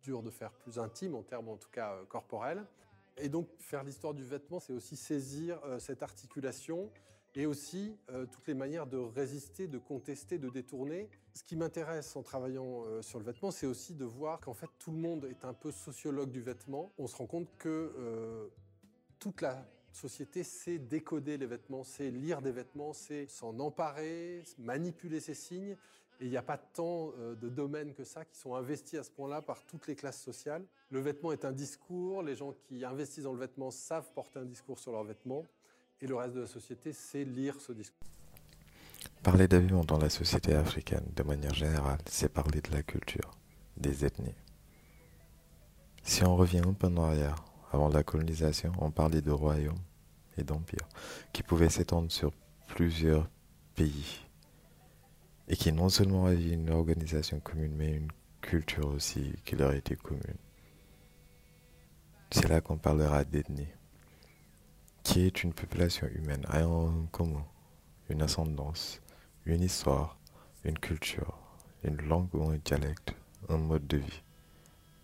dur 0.02 0.22
de 0.22 0.30
faire 0.30 0.52
plus 0.52 0.78
intime, 0.78 1.14
en 1.14 1.22
termes 1.22 1.48
en 1.48 1.56
tout 1.56 1.70
cas 1.70 1.94
euh, 1.94 2.04
corporels. 2.04 2.64
Et 3.16 3.28
donc 3.28 3.48
faire 3.58 3.84
l'histoire 3.84 4.14
du 4.14 4.24
vêtement, 4.24 4.60
c'est 4.60 4.72
aussi 4.72 4.96
saisir 4.96 5.60
euh, 5.64 5.78
cette 5.78 6.02
articulation 6.02 6.90
et 7.34 7.46
aussi 7.46 7.96
euh, 8.10 8.26
toutes 8.26 8.46
les 8.48 8.54
manières 8.54 8.86
de 8.86 8.96
résister, 8.96 9.68
de 9.68 9.78
contester, 9.78 10.38
de 10.38 10.48
détourner. 10.48 11.08
Ce 11.34 11.44
qui 11.44 11.54
m'intéresse 11.54 12.16
en 12.16 12.22
travaillant 12.22 12.84
sur 13.02 13.20
le 13.20 13.24
vêtement, 13.24 13.52
c'est 13.52 13.66
aussi 13.66 13.94
de 13.94 14.04
voir 14.04 14.40
qu'en 14.40 14.54
fait 14.54 14.68
tout 14.80 14.90
le 14.90 14.98
monde 14.98 15.26
est 15.26 15.44
un 15.44 15.54
peu 15.54 15.70
sociologue 15.70 16.30
du 16.30 16.40
vêtement. 16.40 16.92
On 16.98 17.06
se 17.06 17.14
rend 17.14 17.26
compte 17.26 17.48
que 17.56 18.50
toute 19.20 19.40
la 19.42 19.64
société 19.92 20.42
sait 20.42 20.78
décoder 20.78 21.38
les 21.38 21.46
vêtements, 21.46 21.84
sait 21.84 22.10
lire 22.10 22.42
des 22.42 22.50
vêtements, 22.50 22.92
sait 22.92 23.26
s'en 23.28 23.60
emparer, 23.60 24.42
manipuler 24.58 25.20
ces 25.20 25.34
signes 25.34 25.76
et 26.20 26.26
il 26.26 26.30
n'y 26.30 26.36
a 26.36 26.42
pas 26.42 26.58
tant 26.58 27.12
euh, 27.18 27.34
de 27.34 27.48
domaines 27.48 27.94
que 27.94 28.04
ça 28.04 28.24
qui 28.24 28.38
sont 28.38 28.54
investis 28.54 28.98
à 28.98 29.02
ce 29.02 29.10
point-là 29.10 29.40
par 29.40 29.64
toutes 29.64 29.86
les 29.86 29.96
classes 29.96 30.20
sociales. 30.20 30.64
Le 30.90 31.00
vêtement 31.00 31.32
est 31.32 31.46
un 31.46 31.52
discours, 31.52 32.22
les 32.22 32.34
gens 32.34 32.54
qui 32.68 32.84
investissent 32.84 33.24
dans 33.24 33.32
le 33.32 33.38
vêtement 33.38 33.70
savent 33.70 34.12
porter 34.14 34.38
un 34.38 34.44
discours 34.44 34.78
sur 34.78 34.92
leur 34.92 35.04
vêtement, 35.04 35.46
et 36.00 36.06
le 36.06 36.14
reste 36.14 36.34
de 36.34 36.40
la 36.40 36.46
société 36.46 36.92
sait 36.92 37.24
lire 37.24 37.58
ce 37.60 37.72
discours. 37.72 38.06
Parler 39.22 39.48
d'habillement 39.48 39.84
dans 39.84 39.98
la 39.98 40.10
société 40.10 40.54
africaine, 40.54 41.06
de 41.16 41.22
manière 41.22 41.54
générale, 41.54 41.98
c'est 42.06 42.30
parler 42.30 42.60
de 42.60 42.70
la 42.70 42.82
culture, 42.82 43.30
des 43.76 44.04
ethnies. 44.04 44.34
Si 46.02 46.24
on 46.24 46.36
revient 46.36 46.62
un 46.66 46.72
peu 46.74 46.86
en 46.88 46.96
arrière, 46.98 47.44
avant 47.72 47.88
la 47.88 48.02
colonisation, 48.02 48.72
on 48.78 48.90
parlait 48.90 49.20
de 49.22 49.30
royaumes 49.30 49.78
et 50.36 50.42
d'empires, 50.42 50.88
qui 51.32 51.42
pouvaient 51.42 51.68
s'étendre 51.68 52.10
sur 52.10 52.32
plusieurs 52.66 53.28
pays 53.74 54.29
et 55.50 55.56
qui 55.56 55.72
non 55.72 55.88
seulement 55.88 56.26
avaient 56.26 56.52
une 56.52 56.70
organisation 56.70 57.40
commune, 57.40 57.74
mais 57.76 57.96
une 57.96 58.12
culture 58.40 58.86
aussi 58.86 59.34
qui 59.44 59.56
leur 59.56 59.72
était 59.72 59.96
commune. 59.96 60.38
C'est 62.30 62.48
là 62.48 62.60
qu'on 62.60 62.78
parlera 62.78 63.24
d'ethnie, 63.24 63.66
qui 65.02 65.22
est 65.22 65.42
une 65.42 65.52
population 65.52 66.06
humaine 66.06 66.46
ayant 66.54 66.86
en 66.86 67.06
commun 67.10 67.44
une 68.08 68.22
ascendance, 68.22 69.00
une 69.44 69.62
histoire, 69.62 70.16
une 70.64 70.78
culture, 70.78 71.36
une 71.82 72.00
langue 72.02 72.32
ou 72.32 72.48
un 72.48 72.58
dialecte, 72.64 73.16
un 73.48 73.58
mode 73.58 73.88
de 73.88 73.96
vie. 73.96 74.22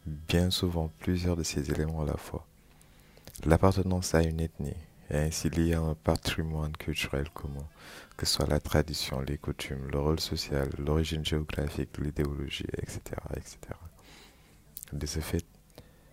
Bien 0.06 0.50
souvent 0.50 0.92
plusieurs 1.00 1.36
de 1.36 1.42
ces 1.42 1.72
éléments 1.72 2.02
à 2.02 2.06
la 2.06 2.16
fois. 2.16 2.46
L'appartenance 3.44 4.14
à 4.14 4.22
une 4.22 4.38
ethnie 4.38 4.76
et 5.10 5.16
ainsi 5.16 5.50
lié 5.50 5.74
à 5.74 5.80
un 5.80 5.94
patrimoine 5.94 6.76
culturel 6.76 7.28
commun, 7.30 7.66
que 8.16 8.26
ce 8.26 8.34
soit 8.34 8.46
la 8.46 8.60
tradition, 8.60 9.20
les 9.20 9.38
coutumes, 9.38 9.88
le 9.90 9.98
rôle 9.98 10.20
social, 10.20 10.68
l'origine 10.78 11.24
géographique, 11.24 11.98
l'idéologie, 11.98 12.66
etc., 12.78 13.00
etc. 13.36 13.58
De 14.92 15.06
ce 15.06 15.20
fait, 15.20 15.46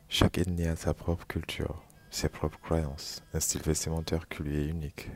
chaque 0.09 0.37
ethnie 0.37 0.67
a 0.67 0.75
sa 0.75 0.93
propre 0.93 1.25
culture, 1.27 1.83
ses 2.09 2.29
propres 2.29 2.59
croyances, 2.59 3.23
un 3.33 3.39
style 3.39 3.61
vestimentaire 3.61 4.27
qui 4.27 4.43
lui 4.43 4.57
est 4.57 4.67
unique 4.67 5.09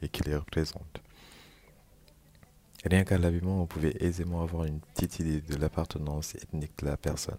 et 0.00 0.08
qui 0.08 0.22
les 0.24 0.36
représente. 0.36 1.02
Rien 2.84 3.04
qu'à 3.04 3.18
l'habillement, 3.18 3.62
on 3.62 3.66
pouvait 3.66 3.96
aisément 4.00 4.42
avoir 4.42 4.64
une 4.64 4.80
petite 4.80 5.20
idée 5.20 5.40
de 5.40 5.56
l'appartenance 5.56 6.34
ethnique 6.34 6.76
de 6.78 6.86
la 6.86 6.96
personne 6.96 7.38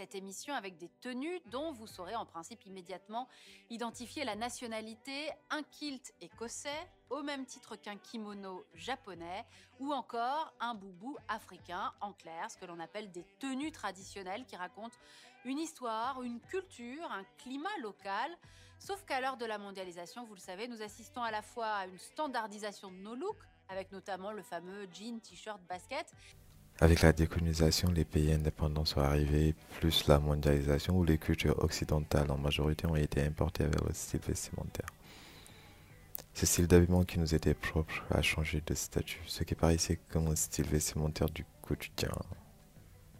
cette 0.00 0.14
émission 0.14 0.54
avec 0.54 0.78
des 0.78 0.88
tenues 1.02 1.42
dont 1.50 1.72
vous 1.72 1.86
saurez 1.86 2.16
en 2.16 2.24
principe 2.24 2.64
immédiatement 2.64 3.28
identifier 3.68 4.24
la 4.24 4.34
nationalité, 4.34 5.30
un 5.50 5.62
kilt 5.62 6.14
écossais, 6.22 6.88
au 7.10 7.22
même 7.22 7.44
titre 7.44 7.76
qu'un 7.76 7.98
kimono 7.98 8.64
japonais, 8.72 9.44
ou 9.78 9.92
encore 9.92 10.54
un 10.58 10.72
boubou 10.74 11.18
africain, 11.28 11.92
en 12.00 12.14
clair, 12.14 12.50
ce 12.50 12.56
que 12.56 12.64
l'on 12.64 12.80
appelle 12.80 13.12
des 13.12 13.26
tenues 13.40 13.72
traditionnelles 13.72 14.46
qui 14.46 14.56
racontent 14.56 14.96
une 15.44 15.58
histoire, 15.58 16.22
une 16.22 16.40
culture, 16.40 17.12
un 17.12 17.24
climat 17.36 17.76
local. 17.82 18.34
Sauf 18.78 19.04
qu'à 19.04 19.20
l'heure 19.20 19.36
de 19.36 19.44
la 19.44 19.58
mondialisation, 19.58 20.24
vous 20.24 20.32
le 20.32 20.40
savez, 20.40 20.66
nous 20.66 20.80
assistons 20.80 21.22
à 21.22 21.30
la 21.30 21.42
fois 21.42 21.74
à 21.74 21.86
une 21.86 21.98
standardisation 21.98 22.90
de 22.90 22.96
nos 22.96 23.16
looks, 23.16 23.44
avec 23.68 23.92
notamment 23.92 24.32
le 24.32 24.42
fameux 24.42 24.88
jean, 24.90 25.20
t-shirt, 25.20 25.60
basket, 25.68 26.10
avec 26.80 27.02
la 27.02 27.12
décolonisation, 27.12 27.90
les 27.90 28.06
pays 28.06 28.32
indépendants 28.32 28.86
sont 28.86 29.00
arrivés, 29.00 29.54
plus 29.80 30.08
la 30.08 30.18
mondialisation 30.18 30.96
où 30.96 31.04
les 31.04 31.18
cultures 31.18 31.62
occidentales 31.62 32.30
en 32.30 32.38
majorité 32.38 32.86
ont 32.86 32.96
été 32.96 33.22
importées 33.22 33.64
avec 33.64 33.82
le 33.86 33.92
style 33.92 34.20
vestimentaire. 34.26 34.88
Ce 36.32 36.46
style 36.46 36.66
d'habillement 36.66 37.04
qui 37.04 37.18
nous 37.18 37.34
était 37.34 37.52
propre 37.52 38.02
a 38.10 38.22
changé 38.22 38.62
de 38.64 38.72
statut. 38.72 39.20
Ce 39.26 39.44
qui 39.44 39.54
paraissait 39.54 39.98
comme 40.10 40.28
un 40.28 40.36
style 40.36 40.66
vestimentaire 40.66 41.28
du 41.28 41.44
quotidien 41.60 42.12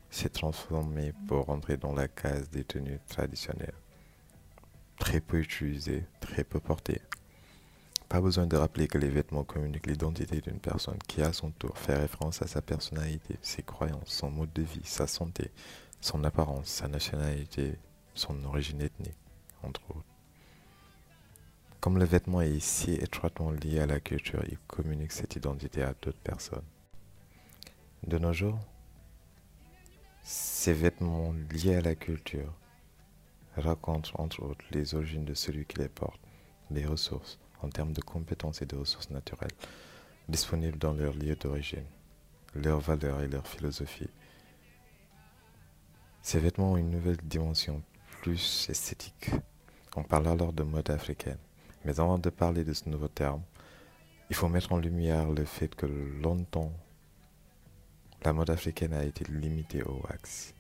s'est 0.09 0.31
transformé 0.31 1.13
pour 1.29 1.45
rentrer 1.45 1.77
dans 1.77 1.93
la 1.93 2.09
case 2.09 2.49
des 2.49 2.65
tenues 2.65 2.99
traditionnelles. 3.09 3.75
Très 4.99 5.21
peu 5.21 5.39
utilisées, 5.39 6.05
très 6.21 6.45
peu 6.45 6.61
portées. 6.61 7.03
Pas 8.11 8.21
besoin 8.21 8.49
de 8.49 8.57
rappeler 8.57 8.89
que 8.89 8.99
les 8.99 9.09
vêtements 9.09 9.45
communiquent 9.45 9.87
l'identité 9.87 10.41
d'une 10.41 10.59
personne 10.59 10.99
qui, 11.07 11.23
à 11.23 11.33
son 11.33 11.53
tour, 11.53 11.79
fait 11.79 11.95
référence 11.95 12.43
à 12.43 12.49
sa 12.49 12.61
personnalité, 12.61 13.37
ses 13.41 13.63
croyances, 13.63 14.09
son 14.09 14.33
mode 14.33 14.53
de 14.53 14.63
vie, 14.63 14.83
sa 14.83 15.07
santé, 15.07 15.53
son 16.01 16.25
apparence, 16.25 16.67
sa 16.67 16.89
nationalité, 16.89 17.79
son 18.15 18.43
origine 18.43 18.81
ethnique, 18.81 19.15
entre 19.63 19.81
autres. 19.91 20.17
Comme 21.79 21.99
le 21.99 22.05
vêtement 22.05 22.41
est 22.41 22.59
si 22.59 22.95
étroitement 22.95 23.53
lié 23.53 23.79
à 23.79 23.87
la 23.87 24.01
culture, 24.01 24.43
il 24.51 24.59
communique 24.67 25.13
cette 25.13 25.37
identité 25.37 25.85
à 25.85 25.95
d'autres 26.03 26.19
personnes. 26.19 26.67
De 28.05 28.19
nos 28.19 28.33
jours, 28.33 28.59
ces 30.25 30.73
vêtements 30.73 31.33
liés 31.53 31.77
à 31.77 31.81
la 31.81 31.95
culture 31.95 32.53
racontent 33.57 34.11
entre 34.15 34.43
autres 34.43 34.65
les 34.73 34.97
origines 34.97 35.25
de 35.25 35.35
celui 35.35 35.65
qui 35.65 35.79
les 35.79 35.89
porte, 35.89 36.21
les 36.73 36.85
ressources 36.85 37.39
en 37.63 37.69
termes 37.69 37.93
de 37.93 38.01
compétences 38.01 38.63
et 38.63 38.67
de 38.67 38.77
ressources 38.77 39.11
naturelles 39.11 39.51
disponibles 40.29 40.79
dans 40.79 40.93
leur 40.93 41.15
lieu 41.15 41.37
d'origine, 41.37 41.85
leurs 42.55 42.81
valeurs 42.81 43.21
et 43.21 43.29
leur 43.29 43.47
philosophie. 43.47 44.11
Ces 46.23 46.39
vêtements 46.39 46.73
ont 46.73 46.77
une 46.77 46.91
nouvelle 46.91 47.17
dimension 47.17 47.83
plus 48.23 48.69
esthétique. 48.69 49.31
On 49.97 50.03
parle 50.03 50.29
alors 50.29 50.53
de 50.53 50.63
mode 50.63 50.91
africaine. 50.91 51.39
Mais 51.85 51.99
avant 51.99 52.19
de 52.19 52.31
parler 52.31 52.63
de 52.63 52.73
ce 52.75 52.89
nouveau 52.89 53.09
terme, 53.09 53.43
il 54.29 54.37
faut 54.37 54.49
mettre 54.49 54.73
en 54.73 54.79
lumière 54.79 55.31
le 55.31 55.45
fait 55.45 55.75
que 55.75 55.87
longtemps, 55.87 56.73
la 58.23 58.33
mode 58.33 58.51
africaine 58.51 58.93
a 58.93 59.05
été 59.05 59.25
limitée 59.25 59.83
au 59.83 60.01
wax. 60.05 60.55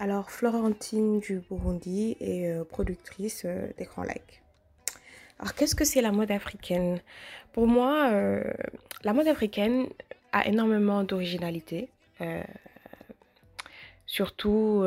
Alors, 0.00 0.30
Florentine 0.30 1.20
du 1.20 1.38
Burundi 1.38 2.16
est 2.20 2.48
euh, 2.48 2.64
productrice 2.64 3.44
euh, 3.44 3.68
Grands 3.78 4.02
Lacs. 4.02 4.42
Alors, 5.38 5.54
qu'est-ce 5.54 5.76
que 5.76 5.84
c'est 5.84 6.00
la 6.00 6.10
mode 6.10 6.32
africaine? 6.32 7.00
Pour 7.52 7.68
moi, 7.68 8.10
euh, 8.10 8.42
la 9.04 9.12
mode 9.12 9.28
africaine 9.28 9.86
a 10.32 10.46
énormément 10.46 11.04
d'originalité, 11.04 11.88
surtout 14.06 14.84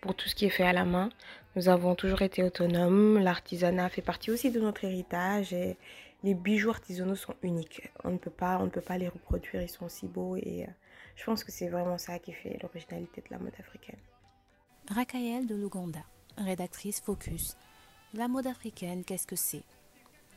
pour 0.00 0.14
tout 0.14 0.28
ce 0.28 0.34
qui 0.36 0.46
est 0.46 0.50
fait 0.50 0.64
à 0.64 0.72
la 0.72 0.84
main. 0.84 1.10
Nous 1.56 1.68
avons 1.68 1.96
toujours 1.96 2.22
été 2.22 2.44
autonomes. 2.44 3.18
L'artisanat 3.18 3.88
fait 3.88 4.02
partie 4.02 4.30
aussi 4.30 4.52
de 4.52 4.60
notre 4.60 4.84
héritage 4.84 5.52
et 5.52 5.76
les 6.22 6.34
bijoux 6.34 6.70
artisanaux 6.70 7.16
sont 7.16 7.34
uniques. 7.42 7.90
On 8.04 8.10
ne 8.10 8.18
peut 8.18 8.30
pas, 8.30 8.58
on 8.60 8.64
ne 8.64 8.70
peut 8.70 8.80
pas 8.80 8.98
les 8.98 9.08
reproduire. 9.08 9.62
Ils 9.62 9.68
sont 9.68 9.88
si 9.88 10.06
beaux 10.06 10.36
et 10.36 10.66
euh, 10.68 10.72
je 11.16 11.24
pense 11.24 11.44
que 11.44 11.52
c'est 11.52 11.68
vraiment 11.68 11.98
ça 11.98 12.18
qui 12.18 12.32
fait 12.32 12.58
l'originalité 12.62 13.20
de 13.20 13.28
la 13.30 13.38
mode 13.38 13.54
africaine. 13.58 13.98
Rakael 14.88 15.46
de 15.46 15.54
l'Ouganda, 15.54 16.04
rédactrice 16.36 17.00
Focus. 17.00 17.56
La 18.14 18.26
mode 18.26 18.46
africaine, 18.46 19.04
qu'est-ce 19.04 19.26
que 19.26 19.36
c'est? 19.36 19.62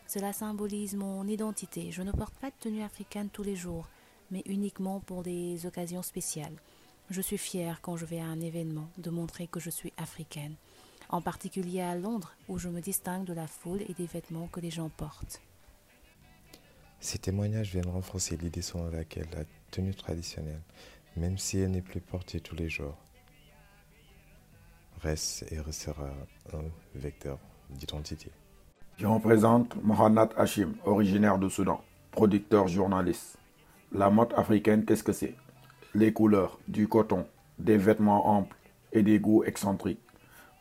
Cela 0.08 0.34
symbolise 0.34 0.96
mon 0.96 1.27
identité. 1.27 1.92
Je 1.92 2.03
ne 2.03 2.12
porte 2.12 2.36
pas 2.36 2.50
de 2.50 2.56
tenue 2.60 2.84
africaine 2.84 3.30
tous 3.30 3.44
les 3.44 3.56
jours, 3.56 3.88
mais 4.30 4.44
uniquement 4.46 5.00
pour 5.00 5.24
des 5.24 5.65
occasions 5.65 6.03
spéciales. 6.03 6.56
Je 7.10 7.22
suis 7.22 7.38
fière 7.38 7.82
quand 7.82 7.98
je 7.98 8.06
vais 8.06 8.20
à 8.20 8.25
un 8.25 8.39
événement 8.39 8.89
de 8.98 9.10
montrer 9.10 9.48
que 9.48 9.60
je 9.60 9.70
suis 9.70 9.94
africaine, 9.98 10.56
en 11.10 11.22
particulier 11.22 11.82
à 11.82 11.96
Londres 11.96 12.36
où 12.48 12.58
je 12.58 12.70
me 12.70 12.82
distingue 12.82 13.25
de 13.25 13.34
la 13.34 13.48
foule 13.48 13.82
et 13.88 13.94
des 13.94 14.06
vêtements 14.06 14.48
que 14.48 14.60
les 14.60 14.72
gens 14.72 14.89
portent. 14.89 15.42
Ces 17.00 17.18
témoignages 17.18 17.72
viennent 17.72 17.89
renforcer 17.89 18.38
l'idée 18.38 18.62
selon 18.62 18.89
laquelle 18.89 19.27
la 19.34 19.44
tenue 19.74 19.96
traditionnelle, 19.96 20.62
même 21.18 21.39
si 21.39 21.58
elle 21.58 21.72
n'est 21.72 21.82
plus 21.82 22.00
portée 22.00 22.39
tous 22.39 22.56
les 22.56 22.70
jours, 22.70 22.96
reste 25.01 25.51
et 25.51 25.60
restera 25.60 26.10
un 26.53 26.65
vecteur 26.94 27.39
d'identité. 27.72 28.30
Je 28.98 29.08
représente 29.08 29.75
Mohamed 29.84 30.30
Hashim, 30.38 30.75
originaire 30.86 31.39
de 31.39 31.50
Soudan, 31.50 31.82
producteur 32.12 32.68
journaliste. 32.68 33.38
La 33.92 34.12
mode 34.12 34.34
africaine, 34.38 34.86
qu'est-ce 34.86 35.03
que 35.03 35.12
c'est? 35.12 35.36
Les 35.96 36.13
couleurs, 36.13 36.60
du 36.68 36.88
coton, 36.88 37.25
des 37.58 37.77
vêtements 37.77 38.38
amples 38.38 38.56
et 38.92 39.01
des 39.01 39.20
goûts 39.20 39.44
excentriques. 39.44 40.00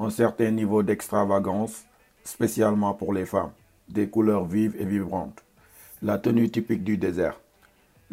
Un 0.00 0.08
certain 0.08 0.50
niveau 0.50 0.82
d'extravagance, 0.82 1.84
spécialement 2.24 2.94
pour 2.94 3.12
les 3.12 3.26
femmes. 3.26 3.52
Des 3.88 4.08
couleurs 4.08 4.46
vives 4.46 4.76
et 4.80 4.86
vibrantes 4.86 5.44
la 6.04 6.18
tenue 6.18 6.50
typique 6.50 6.82
du 6.82 6.96
désert. 6.96 7.40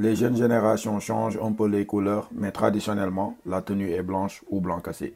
Les 0.01 0.15
jeunes 0.15 0.37
générations 0.37 1.01
changent 1.01 1.37
un 1.43 1.51
peu 1.51 1.67
les 1.67 1.85
couleurs, 1.85 2.29
mais 2.31 2.53
traditionnellement, 2.53 3.35
la 3.45 3.61
tenue 3.61 3.91
est 3.91 4.01
blanche 4.01 4.45
ou 4.49 4.61
blanc 4.61 4.79
cassé. 4.79 5.13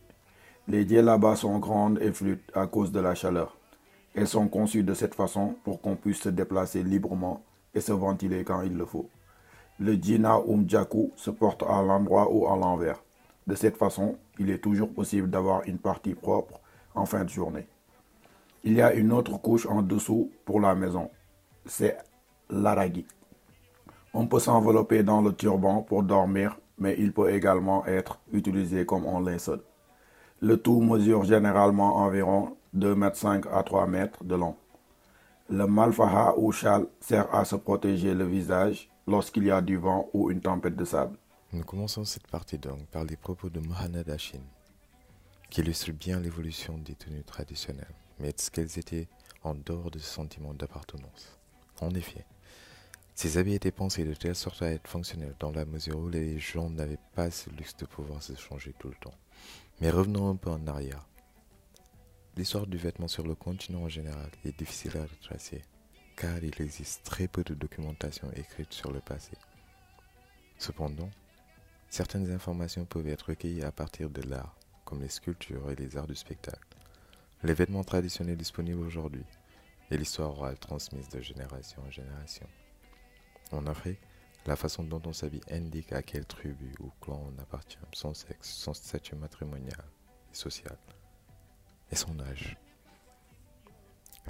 Les 0.68 0.84
là-bas 0.84 1.38
sont 1.38 1.58
grandes 1.58 2.02
et 2.02 2.12
fluides 2.12 2.42
à 2.54 2.68
cause 2.68 2.92
de 2.92 3.00
la 3.00 3.16
chaleur. 3.16 3.56
Elles 4.14 4.28
sont 4.28 4.50
conçues 4.50 4.84
de 4.84 4.94
cette 4.94 5.16
façon 5.16 5.56
pour 5.64 5.80
qu'on 5.80 5.96
puisse 5.96 6.20
se 6.20 6.28
déplacer 6.28 6.84
librement 6.84 7.42
et 7.74 7.80
se 7.80 7.94
ventiler 7.94 8.44
quand 8.44 8.62
il 8.64 8.76
le 8.76 8.86
faut. 8.86 9.10
Le 9.80 9.94
djina 9.94 10.42
ou 10.42 10.58
mjaku 10.58 11.14
se 11.16 11.32
porte 11.32 11.64
à 11.64 11.82
l'endroit 11.82 12.30
ou 12.30 12.46
à 12.50 12.58
l'envers. 12.58 13.02
De 13.48 13.56
cette 13.56 13.78
façon, 13.78 14.18
il 14.38 14.50
est 14.50 14.60
toujours 14.62 14.90
possible 14.90 15.30
d'avoir 15.30 15.64
une 15.66 15.78
partie 15.78 16.14
propre 16.14 16.60
en 16.94 17.06
fin 17.06 17.24
de 17.24 17.30
journée. 17.30 17.68
Il 18.66 18.74
y 18.74 18.82
a 18.82 18.94
une 18.94 19.14
autre 19.14 19.38
couche 19.38 19.66
en 19.66 19.82
dessous 19.82 20.30
pour 20.44 20.60
la 20.60 20.76
maison. 20.76 21.10
C'est 21.66 21.98
l'aragui. 22.50 23.06
On 24.16 24.28
peut 24.28 24.40
s'envelopper 24.40 25.02
dans 25.02 25.22
le 25.22 25.34
turban 25.34 25.82
pour 25.82 26.04
dormir, 26.04 26.60
mais 26.78 26.96
il 27.00 27.14
peut 27.14 27.34
également 27.34 27.84
être 27.88 28.20
utilisé 28.32 28.86
comme 28.86 29.08
un 29.08 29.20
linceul. 29.20 29.62
Le 30.40 30.58
tout 30.58 30.82
mesure 30.82 31.24
généralement 31.24 31.96
environ 31.96 32.56
2,5 32.76 33.36
m 33.36 33.42
à 33.52 33.64
3 33.64 33.88
m 33.88 34.10
de 34.24 34.36
long. 34.36 34.56
Le 35.50 35.66
malfaha 35.66 36.36
ou 36.38 36.52
châle 36.52 36.86
sert 37.00 37.34
à 37.34 37.44
se 37.44 37.56
protéger 37.56 38.14
le 38.14 38.26
visage 38.26 38.90
lorsqu'il 39.08 39.46
y 39.46 39.52
a 39.52 39.62
du 39.62 39.78
vent 39.78 40.08
ou 40.14 40.30
une 40.30 40.42
tempête 40.42 40.76
de 40.76 40.86
sable. 40.86 41.18
Nous 41.52 41.64
commençons 41.64 42.06
cette 42.06 42.28
partie 42.28 42.58
donc 42.58 42.86
par 42.88 43.06
les 43.06 43.18
propos 43.18 43.50
de 43.50 43.60
Mohamed 43.60 44.10
Hachim, 44.10 44.42
qui 45.50 45.62
illustrent 45.62 45.92
bien 45.92 46.20
l'évolution 46.20 46.78
des 46.78 46.96
tenues 46.96 47.24
traditionnelles, 47.24 47.96
mais 48.20 48.30
est-ce 48.30 48.52
qu'elles 48.52 48.78
étaient 48.78 49.08
en 49.44 49.56
dehors 49.56 49.90
de 49.90 50.00
ce 50.00 50.08
sentiment 50.08 50.54
d'appartenance? 50.54 51.40
En 51.82 51.92
effet, 51.92 52.26
ces 53.16 53.38
habits 53.38 53.54
étaient 53.54 53.72
pensés 53.72 54.06
de 54.06 54.14
telle 54.14 54.36
sorte 54.36 54.62
à 54.62 54.72
être 54.72 54.88
fonctionnels 54.88 55.36
dans 55.40 55.52
la 55.52 55.66
mesure 55.66 56.00
où 56.00 56.10
les 56.10 56.40
gens 56.40 56.70
n'avaient 56.70 56.98
pas 57.14 57.30
ce 57.30 57.50
luxe 57.52 57.76
de 57.78 57.86
pouvoir 57.86 58.24
se 58.24 58.36
changer 58.36 58.74
tout 58.80 58.90
le 58.90 58.96
temps. 58.96 59.14
Mais 59.82 59.92
revenons 59.92 60.30
un 60.30 60.36
peu 60.36 60.50
en 60.50 60.66
arrière. 60.68 61.08
L'histoire 62.36 62.66
du 62.66 62.78
vêtement 62.78 63.08
sur 63.08 63.28
le 63.28 63.36
continent 63.36 63.84
en 63.84 63.90
général 63.90 64.30
est 64.44 64.58
difficile 64.58 64.98
à 64.98 65.04
retracer, 65.04 65.62
car 66.16 66.44
il 66.44 66.60
existe 66.60 67.04
très 67.04 67.28
peu 67.28 67.44
de 67.44 67.54
documentation 67.54 68.32
écrite 68.32 68.74
sur 68.74 68.92
le 68.92 69.02
passé. 69.02 69.38
Cependant, 70.58 71.10
certaines 71.90 72.32
informations 72.32 72.86
peuvent 72.86 73.08
être 73.08 73.28
recueillies 73.28 73.64
à 73.64 73.72
partir 73.72 74.10
de 74.10 74.24
l'art, 74.24 74.56
comme 74.86 75.02
les 75.02 75.10
sculptures 75.10 75.70
et 75.70 75.76
les 75.76 75.96
arts 75.98 76.08
du 76.08 76.16
spectacle. 76.16 76.76
Les 77.44 77.54
vêtements 77.54 77.84
traditionnels 77.84 78.38
disponibles 78.38 78.82
aujourd'hui 78.82 79.26
et 79.92 79.98
l'histoire 79.98 80.32
orale 80.32 80.58
transmise 80.58 81.10
de 81.10 81.22
génération 81.22 81.84
en 81.86 81.92
génération. 81.92 82.48
En 83.54 83.68
Afrique, 83.68 84.00
la 84.48 84.56
façon 84.56 84.84
dont 84.84 85.02
on 85.06 85.14
s'habille 85.14 85.44
indique 85.52 85.94
à 85.94 86.02
quelle 86.02 86.26
tribu 86.26 86.74
ou 86.80 86.92
clan 87.00 87.22
on 87.24 87.40
appartient, 87.40 87.78
son 87.94 88.16
sexe, 88.16 88.50
son 88.50 88.74
statut 88.74 89.16
matrimonial 89.16 89.86
et 90.32 90.36
social, 90.36 90.76
et 91.92 91.96
son 91.96 92.20
âge. 92.20 92.58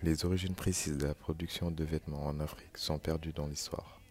Les 0.01 0.25
origines 0.25 0.55
précises 0.55 0.97
de 0.97 1.07
la 1.07 1.15
production 1.15 1.71
de 1.71 1.85
vêtements 1.85 2.25
en 2.25 2.41
Afrique 2.41 2.77
sont 2.77 2.99
perdues 2.99 3.31
dans 3.31 3.47
l'histoire. 3.47 4.01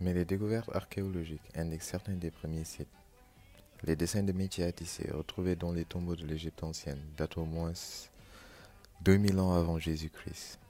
Mais 0.00 0.14
les 0.14 0.24
découvertes 0.24 0.74
archéologiques 0.74 1.54
indiquent 1.54 1.82
certains 1.82 2.14
des 2.14 2.30
premiers 2.30 2.64
sites. 2.64 2.88
Les 3.82 3.94
dessins 3.94 4.22
de 4.22 4.32
métiers 4.32 4.64
à 4.64 4.72
tisser 4.72 5.10
retrouvés 5.12 5.56
dans 5.56 5.72
les 5.72 5.84
tombeaux 5.84 6.16
de 6.16 6.24
l'Égypte 6.24 6.62
ancienne 6.62 7.02
datent 7.18 7.36
au 7.36 7.44
moins 7.44 7.74
2000 9.02 9.38
ans 9.38 9.52
avant 9.52 9.78
Jésus-Christ. 9.78 10.61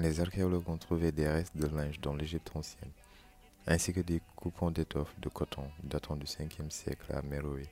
Les 0.00 0.18
archéologues 0.18 0.70
ont 0.70 0.78
trouvé 0.78 1.12
des 1.12 1.28
restes 1.28 1.58
de 1.58 1.66
linge 1.66 2.00
dans 2.00 2.14
l'Égypte 2.14 2.50
ancienne, 2.54 2.90
ainsi 3.66 3.92
que 3.92 4.00
des 4.00 4.22
coupons 4.34 4.70
d'étoffes 4.70 5.14
de 5.20 5.28
coton 5.28 5.70
datant 5.82 6.16
du 6.16 6.24
5e 6.24 6.70
siècle 6.70 7.12
à 7.12 7.20
Méroé. 7.20 7.68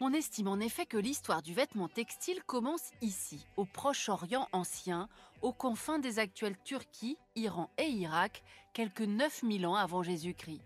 On 0.00 0.12
estime 0.12 0.46
en 0.46 0.60
effet 0.60 0.86
que 0.86 0.96
l'histoire 0.96 1.42
du 1.42 1.54
vêtement 1.54 1.88
textile 1.88 2.40
commence 2.44 2.92
ici, 3.02 3.44
au 3.56 3.64
Proche-Orient 3.64 4.46
ancien, 4.52 5.08
aux 5.42 5.52
confins 5.52 5.98
des 5.98 6.20
actuelles 6.20 6.56
Turquie, 6.62 7.18
Iran 7.34 7.68
et 7.78 7.88
Irak, 7.88 8.44
quelques 8.72 9.00
9000 9.00 9.66
ans 9.66 9.74
avant 9.74 10.04
Jésus-Christ. 10.04 10.62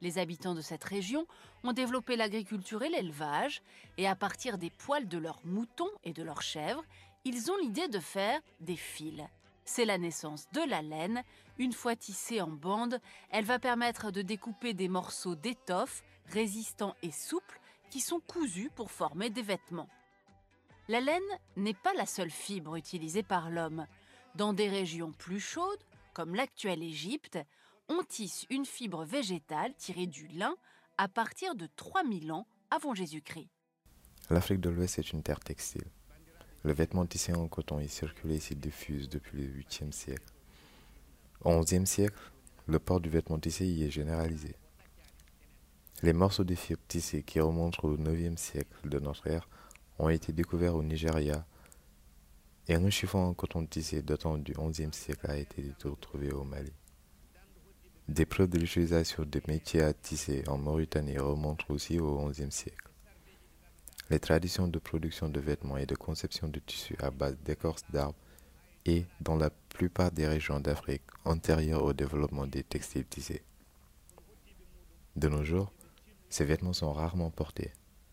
Les 0.00 0.16
habitants 0.16 0.54
de 0.54 0.62
cette 0.62 0.84
région 0.84 1.26
ont 1.62 1.74
développé 1.74 2.16
l'agriculture 2.16 2.82
et 2.82 2.88
l'élevage, 2.88 3.60
et 3.98 4.08
à 4.08 4.16
partir 4.16 4.56
des 4.56 4.70
poils 4.70 5.08
de 5.08 5.18
leurs 5.18 5.44
moutons 5.44 5.90
et 6.04 6.14
de 6.14 6.22
leurs 6.22 6.40
chèvres, 6.40 6.84
ils 7.26 7.50
ont 7.50 7.58
l'idée 7.58 7.88
de 7.88 7.98
faire 7.98 8.40
des 8.60 8.76
fils. 8.76 9.22
C'est 9.70 9.84
la 9.84 9.98
naissance 9.98 10.50
de 10.52 10.62
la 10.62 10.80
laine. 10.80 11.22
Une 11.58 11.74
fois 11.74 11.94
tissée 11.94 12.40
en 12.40 12.48
bande, 12.48 13.00
elle 13.28 13.44
va 13.44 13.58
permettre 13.58 14.10
de 14.10 14.22
découper 14.22 14.72
des 14.72 14.88
morceaux 14.88 15.34
d'étoffe 15.34 16.02
résistants 16.24 16.96
et 17.02 17.12
souples 17.12 17.60
qui 17.90 18.00
sont 18.00 18.18
cousus 18.18 18.70
pour 18.74 18.90
former 18.90 19.28
des 19.28 19.42
vêtements. 19.42 19.90
La 20.88 21.02
laine 21.02 21.20
n'est 21.56 21.74
pas 21.74 21.92
la 21.92 22.06
seule 22.06 22.30
fibre 22.30 22.76
utilisée 22.76 23.22
par 23.22 23.50
l'homme. 23.50 23.86
Dans 24.36 24.54
des 24.54 24.70
régions 24.70 25.12
plus 25.12 25.38
chaudes, 25.38 25.84
comme 26.14 26.34
l'actuelle 26.34 26.82
Égypte, 26.82 27.38
on 27.90 28.02
tisse 28.04 28.46
une 28.48 28.64
fibre 28.64 29.04
végétale 29.04 29.74
tirée 29.74 30.06
du 30.06 30.28
lin 30.28 30.56
à 30.96 31.08
partir 31.08 31.54
de 31.54 31.68
3000 31.76 32.32
ans 32.32 32.46
avant 32.70 32.94
Jésus-Christ. 32.94 33.50
L'Afrique 34.30 34.60
de 34.60 34.70
l'Ouest 34.70 34.98
est 34.98 35.12
une 35.12 35.22
terre 35.22 35.40
textile. 35.40 35.84
Le 36.64 36.72
vêtement 36.72 37.06
tissé 37.06 37.32
en 37.34 37.46
coton 37.48 37.78
y 37.80 37.88
circulé 37.88 38.36
et 38.36 38.40
s'y 38.40 38.56
diffuse 38.56 39.08
depuis 39.08 39.38
le 39.38 39.62
8e 39.62 39.92
siècle. 39.92 40.26
Au 41.44 41.60
XIe 41.60 41.86
siècle, 41.86 42.18
le 42.66 42.78
port 42.78 43.00
du 43.00 43.08
vêtement 43.08 43.38
tissé 43.38 43.66
y 43.66 43.84
est 43.84 43.90
généralisé. 43.90 44.56
Les 46.02 46.12
morceaux 46.12 46.44
de 46.44 46.54
fibres 46.54 46.82
tissées 46.86 47.22
qui 47.22 47.40
remontent 47.40 47.86
au 47.86 47.96
IXe 47.96 48.40
siècle 48.40 48.88
de 48.88 48.98
notre 48.98 49.26
ère 49.26 49.48
ont 49.98 50.08
été 50.08 50.32
découverts 50.32 50.74
au 50.76 50.82
Nigeria 50.82 51.46
et 52.68 52.74
un 52.74 52.90
chiffon 52.90 53.18
en 53.24 53.34
coton 53.34 53.64
tissé 53.66 54.02
datant 54.02 54.36
du 54.36 54.52
XIe 54.52 54.92
siècle 54.92 55.30
a 55.30 55.36
été 55.36 55.72
retrouvé 55.84 56.30
au 56.30 56.44
Mali. 56.44 56.72
Des 58.08 58.26
preuves 58.26 58.48
de 58.48 58.58
l'utilisation 58.58 59.24
de 59.24 59.40
métiers 59.48 59.82
à 59.82 59.92
tisser 59.92 60.44
en 60.48 60.58
Mauritanie 60.58 61.18
remontent 61.18 61.64
aussi 61.68 61.98
au 61.98 62.28
XIe 62.28 62.52
siècle. 62.52 62.87
Les 64.10 64.18
traditions 64.18 64.68
de 64.68 64.78
production 64.78 65.28
de 65.28 65.38
vêtements 65.38 65.76
et 65.76 65.84
de 65.84 65.94
conception 65.94 66.48
de 66.48 66.60
tissus 66.60 66.96
à 67.00 67.10
base 67.10 67.36
d'écorce 67.44 67.84
d'arbres 67.92 68.16
et, 68.86 69.04
dans 69.20 69.36
la 69.36 69.50
plupart 69.50 70.10
des 70.10 70.26
régions 70.26 70.60
d'Afrique, 70.60 71.02
antérieures 71.26 71.84
au 71.84 71.92
développement 71.92 72.46
des 72.46 72.62
textiles 72.62 73.04
tissés. 73.04 73.42
De 75.14 75.28
nos 75.28 75.44
jours, 75.44 75.70
ces 76.30 76.46
vêtements 76.46 76.72
sont 76.72 76.90
rarement 76.90 77.30
portés, 77.30 77.72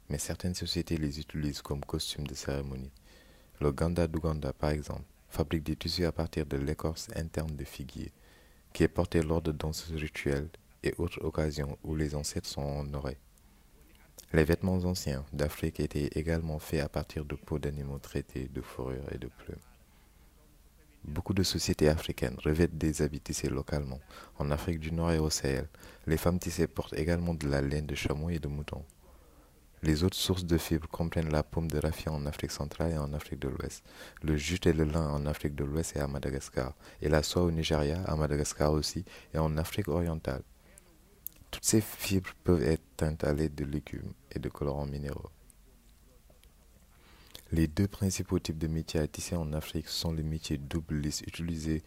mais 0.09 0.17
certaines 0.17 0.53
sociétés 0.53 0.97
les 0.97 1.21
utilisent 1.21 1.61
comme 1.61 1.85
costumes 1.85 2.27
de 2.27 2.35
cérémonie. 2.35 2.91
Le 3.61 3.71
Ganda 3.71 4.05
d'Ouganda, 4.05 4.51
par 4.51 4.71
exemple, 4.71 5.05
fabrique 5.29 5.63
des 5.63 5.77
tissus 5.77 6.03
à 6.03 6.11
partir 6.11 6.45
de 6.45 6.57
l'écorce 6.57 7.07
interne 7.15 7.55
de 7.55 7.63
figuier, 7.63 8.11
qui 8.73 8.83
est 8.83 8.89
portée 8.89 9.21
lors 9.21 9.41
de 9.41 9.53
danses 9.53 9.89
rituelles 9.91 10.49
et 10.83 10.93
autres 10.97 11.23
occasions 11.23 11.77
où 11.83 11.95
les 11.95 12.15
ancêtres 12.15 12.49
sont 12.49 12.79
honorés. 12.79 13.17
Les 14.35 14.43
vêtements 14.43 14.83
anciens 14.83 15.23
d'Afrique 15.31 15.79
étaient 15.79 16.09
également 16.13 16.59
faits 16.59 16.81
à 16.81 16.89
partir 16.89 17.23
de 17.23 17.35
peaux 17.35 17.57
d'animaux 17.57 17.99
traités, 17.99 18.49
de 18.53 18.59
fourrures 18.59 19.09
et 19.13 19.17
de 19.17 19.29
plumes. 19.29 19.55
Beaucoup 21.05 21.33
de 21.33 21.41
sociétés 21.41 21.87
africaines 21.87 22.35
revêtent 22.43 22.77
des 22.77 23.01
habits 23.01 23.21
tissés 23.21 23.47
localement. 23.47 24.01
En 24.37 24.51
Afrique 24.51 24.81
du 24.81 24.91
Nord 24.91 25.13
et 25.13 25.19
au 25.19 25.29
Sahel, 25.29 25.69
les 26.05 26.17
femmes 26.17 26.37
tissées 26.37 26.67
portent 26.67 26.97
également 26.97 27.33
de 27.33 27.47
la 27.47 27.61
laine 27.61 27.85
de 27.85 27.95
chameau 27.95 28.29
et 28.29 28.39
de 28.39 28.49
mouton. 28.49 28.83
Les 29.83 30.03
autres 30.03 30.17
sources 30.17 30.43
de 30.43 30.57
fibres 30.57 30.89
comprennent 30.89 31.31
la 31.31 31.43
pomme 31.43 31.71
de 31.71 31.79
raffia 31.79 32.11
en 32.11 32.25
Afrique 32.25 32.51
centrale 32.51 32.91
et 32.91 32.97
en 32.97 33.13
Afrique 33.13 33.39
de 33.39 33.47
l'Ouest, 33.47 33.85
le 34.21 34.35
jute 34.35 34.67
et 34.67 34.73
le 34.73 34.83
lin 34.83 35.11
en 35.11 35.25
Afrique 35.27 35.55
de 35.55 35.63
l'Ouest 35.63 35.95
et 35.95 36.01
à 36.01 36.07
Madagascar, 36.07 36.73
et 37.01 37.07
la 37.07 37.23
soie 37.23 37.43
au 37.43 37.51
Nigeria, 37.51 38.03
à 38.05 38.17
Madagascar 38.17 38.73
aussi, 38.73 39.05
et 39.33 39.37
en 39.37 39.55
Afrique 39.55 39.87
orientale. 39.87 40.41
Toutes 41.55 41.63
ces 41.63 41.79
fibres 41.79 42.33
peuvent 42.43 42.63
être 42.63 42.83
teintes 42.97 43.23
à 43.23 43.31
l'aide 43.31 43.55
de 43.55 43.63
légumes 43.63 44.11
et 44.29 44.39
de 44.39 44.49
colorants 44.49 44.85
minéraux. 44.85 45.29
Les 47.53 47.67
deux 47.67 47.87
principaux 47.87 48.39
types 48.39 48.57
de 48.57 48.67
métiers 48.67 48.99
à 48.99 49.07
tisser 49.07 49.37
en 49.37 49.53
Afrique 49.53 49.87
sont 49.87 50.11
le 50.11 50.21
métier 50.21 50.57
double 50.57 50.97
lisse 50.97 51.21
utilisé 51.21 51.81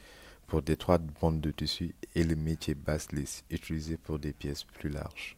pour 0.46 0.62
d'étroites 0.62 1.04
bandes 1.20 1.42
de 1.42 1.50
tissu 1.50 1.94
et 2.14 2.25
le 2.25 2.34
métier 2.34 2.75
basse 2.75 3.12
lisse 3.12 3.44
utilisé 3.50 3.98
pour 3.98 4.18
des 4.18 4.32
pièces 4.32 4.64
plus 4.64 4.88
larges. 4.88 5.37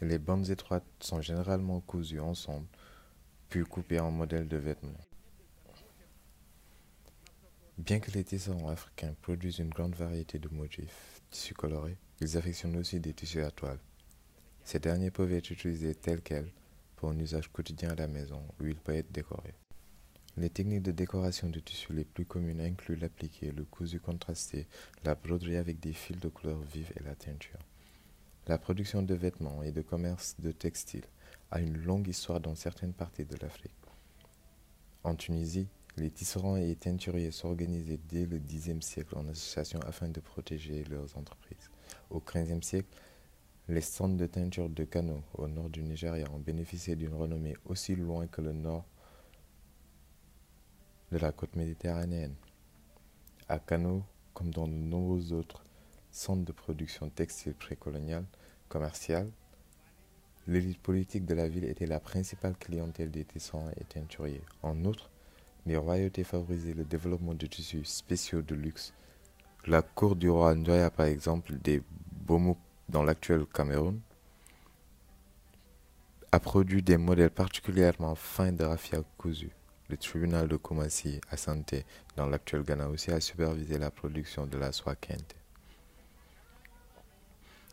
Les 0.00 0.18
bandes 0.18 0.50
étroites 0.50 0.82
sont 0.98 1.20
généralement 1.20 1.80
cousues 1.80 2.18
ensemble, 2.18 2.66
puis 3.48 3.62
coupées 3.62 4.00
en 4.00 4.10
modèles 4.10 4.48
de 4.48 4.56
vêtements. 4.56 5.04
Bien 7.78 8.00
que 8.00 8.10
les 8.10 8.24
tisseurs 8.24 8.68
africains 8.68 9.14
produisent 9.22 9.60
une 9.60 9.70
grande 9.70 9.94
variété 9.94 10.40
de 10.40 10.48
motifs, 10.48 11.17
tissus 11.30 11.54
colorés, 11.54 11.96
ils 12.20 12.36
affectionnent 12.36 12.76
aussi 12.76 13.00
des 13.00 13.12
tissus 13.12 13.42
à 13.42 13.50
toile. 13.50 13.78
Ces 14.64 14.78
derniers 14.78 15.10
peuvent 15.10 15.32
être 15.32 15.50
utilisés 15.50 15.94
tels 15.94 16.22
quels 16.22 16.50
pour 16.96 17.10
un 17.10 17.18
usage 17.18 17.50
quotidien 17.50 17.90
à 17.90 17.94
la 17.94 18.08
maison 18.08 18.42
où 18.60 18.66
ils 18.66 18.76
peuvent 18.76 18.96
être 18.96 19.12
décorés. 19.12 19.54
Les 20.36 20.50
techniques 20.50 20.82
de 20.82 20.92
décoration 20.92 21.48
de 21.48 21.58
tissus 21.58 21.92
les 21.92 22.04
plus 22.04 22.24
communes 22.24 22.60
incluent 22.60 22.96
l'appliqué, 22.96 23.50
le 23.50 23.64
cousu 23.64 23.98
contrasté, 23.98 24.66
la 25.04 25.14
broderie 25.14 25.56
avec 25.56 25.80
des 25.80 25.92
fils 25.92 26.18
de 26.18 26.28
couleurs 26.28 26.60
vives 26.60 26.92
et 26.96 27.02
la 27.02 27.14
teinture. 27.14 27.58
La 28.46 28.56
production 28.56 29.02
de 29.02 29.14
vêtements 29.14 29.62
et 29.62 29.72
de 29.72 29.82
commerce 29.82 30.36
de 30.38 30.52
textiles 30.52 31.06
a 31.50 31.60
une 31.60 31.76
longue 31.76 32.08
histoire 32.08 32.40
dans 32.40 32.54
certaines 32.54 32.92
parties 32.92 33.24
de 33.24 33.36
l'Afrique. 33.42 33.72
En 35.02 35.14
Tunisie, 35.14 35.68
les 35.98 36.10
tisserands 36.10 36.56
et 36.56 36.74
teinturiers 36.76 37.30
s'organisaient 37.30 38.00
dès 38.08 38.26
le 38.26 38.38
Xe 38.38 38.80
siècle 38.80 39.16
en 39.16 39.26
association 39.28 39.80
afin 39.80 40.08
de 40.08 40.20
protéger 40.20 40.84
leurs 40.84 41.16
entreprises. 41.16 41.70
Au 42.10 42.20
XVe 42.20 42.62
siècle, 42.62 42.88
les 43.68 43.80
centres 43.80 44.16
de 44.16 44.26
teinture 44.26 44.70
de 44.70 44.84
Kano, 44.84 45.22
au 45.34 45.46
nord 45.46 45.68
du 45.68 45.82
Nigeria, 45.82 46.26
ont 46.32 46.38
bénéficié 46.38 46.96
d'une 46.96 47.14
renommée 47.14 47.56
aussi 47.66 47.96
loin 47.96 48.26
que 48.26 48.40
le 48.40 48.52
nord 48.52 48.84
de 51.12 51.18
la 51.18 51.32
côte 51.32 51.54
méditerranéenne. 51.56 52.34
À 53.48 53.58
Kano, 53.58 54.02
comme 54.34 54.50
dans 54.50 54.68
de 54.68 54.72
nombreux 54.72 55.32
autres 55.32 55.64
centres 56.10 56.44
de 56.44 56.52
production 56.52 57.10
textile 57.10 57.54
précoloniale, 57.54 58.24
commerciale, 58.68 59.30
l'élite 60.46 60.80
politique 60.80 61.26
de 61.26 61.34
la 61.34 61.48
ville 61.48 61.64
était 61.64 61.86
la 61.86 62.00
principale 62.00 62.56
clientèle 62.56 63.10
des 63.10 63.24
tissants 63.24 63.68
et 63.76 63.84
teinturiers. 63.84 64.42
En 64.62 64.84
outre, 64.84 65.10
les 65.68 65.76
royautés 65.76 66.24
favorisaient 66.24 66.72
le 66.72 66.84
développement 66.84 67.34
de 67.34 67.46
tissus 67.46 67.84
spéciaux 67.84 68.42
de 68.42 68.54
luxe. 68.54 68.94
La 69.66 69.82
cour 69.82 70.16
du 70.16 70.30
roi 70.30 70.54
Ndoya, 70.54 70.90
par 70.90 71.06
exemple, 71.06 71.54
des 71.58 71.82
Bomouk 72.10 72.58
dans 72.88 73.02
l'actuel 73.02 73.44
Cameroun, 73.46 74.00
a 76.32 76.40
produit 76.40 76.82
des 76.82 76.96
modèles 76.96 77.30
particulièrement 77.30 78.14
fins 78.14 78.52
de 78.52 78.64
raffia 78.64 79.02
cousu. 79.18 79.50
Le 79.88 79.96
tribunal 79.96 80.48
de 80.48 80.56
Kumasi 80.56 81.20
à 81.30 81.36
Santé, 81.36 81.84
dans 82.16 82.26
l'actuel 82.26 82.62
Ghana 82.62 82.88
aussi, 82.88 83.10
a 83.10 83.20
supervisé 83.20 83.78
la 83.78 83.90
production 83.90 84.46
de 84.46 84.58
la 84.58 84.72
soie 84.72 84.96
kente. 84.96 85.34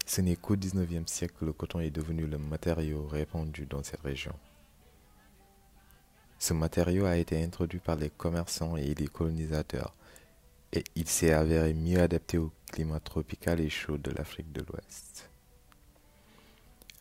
Ce 0.06 0.22
n'est 0.22 0.36
qu'au 0.36 0.56
XIXe 0.56 1.12
siècle 1.12 1.36
que 1.40 1.46
le 1.46 1.54
coton 1.54 1.80
est 1.80 1.90
devenu 1.90 2.28
le 2.28 2.38
matériau 2.38 3.08
répandu 3.08 3.66
dans 3.66 3.84
cette 3.84 4.02
région. 4.02 4.34
Ce 6.38 6.54
matériau 6.54 7.06
a 7.06 7.18
été 7.18 7.44
introduit 7.44 7.80
par 7.80 7.96
les 7.96 8.10
commerçants 8.10 8.76
et 8.76 8.94
les 8.94 9.08
colonisateurs, 9.08 9.96
et 10.74 10.84
il 10.96 11.08
s'est 11.08 11.32
avéré 11.32 11.74
mieux 11.74 12.02
adapté 12.02 12.38
au 12.38 12.52
climat 12.72 13.00
tropical 13.00 13.60
et 13.62 13.70
chaud 13.70 13.98
de 13.98 14.12
l'Afrique 14.12 14.52
de 14.52 14.62
l'Ouest. 14.62 15.30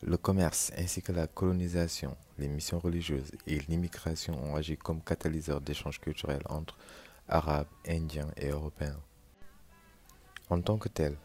Le 0.03 0.17
commerce 0.17 0.71
ainsi 0.77 1.03
que 1.03 1.13
la 1.13 1.27
colonisation, 1.27 2.17
les 2.39 2.49
missions 2.49 2.79
religieuses 2.79 3.33
et 3.47 3.59
l'immigration 3.69 4.35
ont 4.45 4.55
agi 4.55 4.77
comme 4.77 5.03
catalyseurs 5.03 5.61
d'échanges 5.61 6.01
culturels 6.01 6.43
entre 6.49 6.77
Arabes, 7.29 7.69
Indiens 7.89 8.31
et 8.37 8.49
Européens. 8.49 9.01
En 10.51 10.61
tant 10.61 10.77
que 10.77 10.91
tel, 10.91 11.17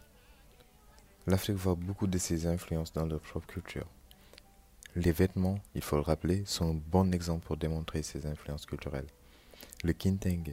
l'Afrique 1.27 1.57
voit 1.57 1.75
beaucoup 1.75 2.07
de 2.07 2.17
ses 2.17 2.47
influences 2.47 2.93
dans 2.93 3.05
leur 3.05 3.19
propre 3.19 3.47
culture. 3.47 3.87
Les 5.01 5.13
vêtements, 5.13 5.59
il 5.75 5.81
faut 5.81 5.95
le 5.95 6.01
rappeler, 6.01 6.43
sont 6.45 6.71
un 6.71 6.81
bon 6.91 7.13
exemple 7.13 7.45
pour 7.45 7.55
démontrer 7.55 8.03
ces 8.03 8.25
influences 8.25 8.65
culturelles. 8.65 9.07
Le 9.81 9.93
kintenge, 9.93 10.51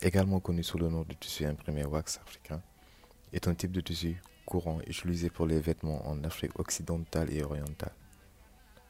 également 0.00 0.38
connu 0.38 0.62
sous 0.62 0.78
le 0.78 0.88
nom 0.88 1.02
de 1.02 1.14
tissu 1.14 1.44
imprimé 1.44 1.84
wax 1.84 2.20
africain, 2.24 2.62
est 3.32 3.48
un 3.48 3.56
type 3.56 3.72
de 3.72 3.80
tissu 3.80 4.22
courant 4.44 4.78
utilisé 4.86 5.30
pour 5.30 5.48
les 5.48 5.58
vêtements 5.58 6.06
en 6.06 6.22
Afrique 6.22 6.60
occidentale 6.60 7.32
et 7.32 7.42
orientale. 7.42 7.90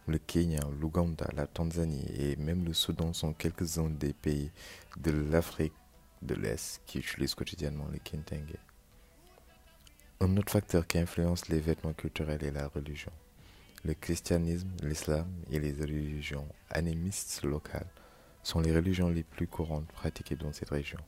Le 0.08 0.18
Kenya, 0.18 0.60
l'Ouganda, 0.78 1.26
la 1.34 1.46
Tanzanie 1.46 2.04
et 2.14 2.36
même 2.36 2.66
le 2.66 2.74
Soudan 2.74 3.14
sont 3.14 3.32
quelques-uns 3.32 3.88
des 3.88 4.12
pays 4.12 4.50
de 4.98 5.10
l'Afrique 5.10 5.72
de 6.20 6.34
l'Est 6.34 6.82
qui 6.84 6.98
utilisent 6.98 7.34
quotidiennement 7.34 7.88
le 7.90 7.98
kintenge. 7.98 8.58
Un 10.20 10.36
autre 10.36 10.52
facteur 10.52 10.86
qui 10.86 10.98
influence 10.98 11.48
les 11.48 11.60
vêtements 11.60 11.94
culturels 11.94 12.44
est 12.44 12.50
la 12.50 12.68
religion. 12.68 13.12
Le 13.86 13.94
christianisme, 13.94 14.68
l'islam 14.82 15.28
et 15.48 15.60
les 15.60 15.70
religions 15.70 16.48
animistes 16.70 17.44
locales 17.44 17.86
sont 18.42 18.58
les 18.58 18.74
religions 18.74 19.08
les 19.08 19.22
plus 19.22 19.46
courantes 19.46 19.86
pratiquées 19.86 20.34
dans 20.34 20.52
cette 20.52 20.70
région. 20.70 20.98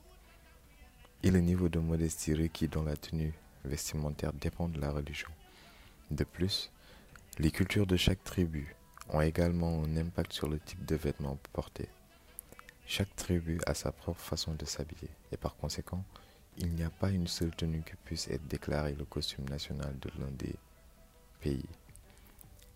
Et 1.24 1.32
le 1.32 1.40
niveau 1.40 1.68
de 1.68 1.80
modestie 1.80 2.34
requis 2.34 2.68
dans 2.68 2.84
la 2.84 2.96
tenue 2.96 3.34
vestimentaire 3.64 4.32
dépend 4.32 4.68
de 4.68 4.80
la 4.80 4.92
religion. 4.92 5.26
De 6.12 6.22
plus, 6.22 6.70
les 7.40 7.50
cultures 7.50 7.88
de 7.88 7.96
chaque 7.96 8.22
tribu 8.22 8.76
ont 9.08 9.22
également 9.22 9.82
un 9.82 9.96
impact 9.96 10.32
sur 10.32 10.48
le 10.48 10.60
type 10.60 10.84
de 10.84 10.94
vêtements 10.94 11.40
portés. 11.52 11.88
Chaque 12.86 13.16
tribu 13.16 13.58
a 13.66 13.74
sa 13.74 13.90
propre 13.90 14.20
façon 14.20 14.54
de 14.54 14.64
s'habiller 14.64 15.10
et 15.32 15.36
par 15.36 15.56
conséquent, 15.56 16.04
il 16.58 16.70
n'y 16.70 16.84
a 16.84 16.90
pas 16.90 17.10
une 17.10 17.26
seule 17.26 17.56
tenue 17.56 17.82
qui 17.82 17.96
puisse 18.04 18.28
être 18.28 18.46
déclarée 18.46 18.94
le 18.94 19.04
costume 19.04 19.48
national 19.48 19.98
de 19.98 20.10
l'un 20.20 20.30
des 20.30 20.54
pays. 21.40 21.66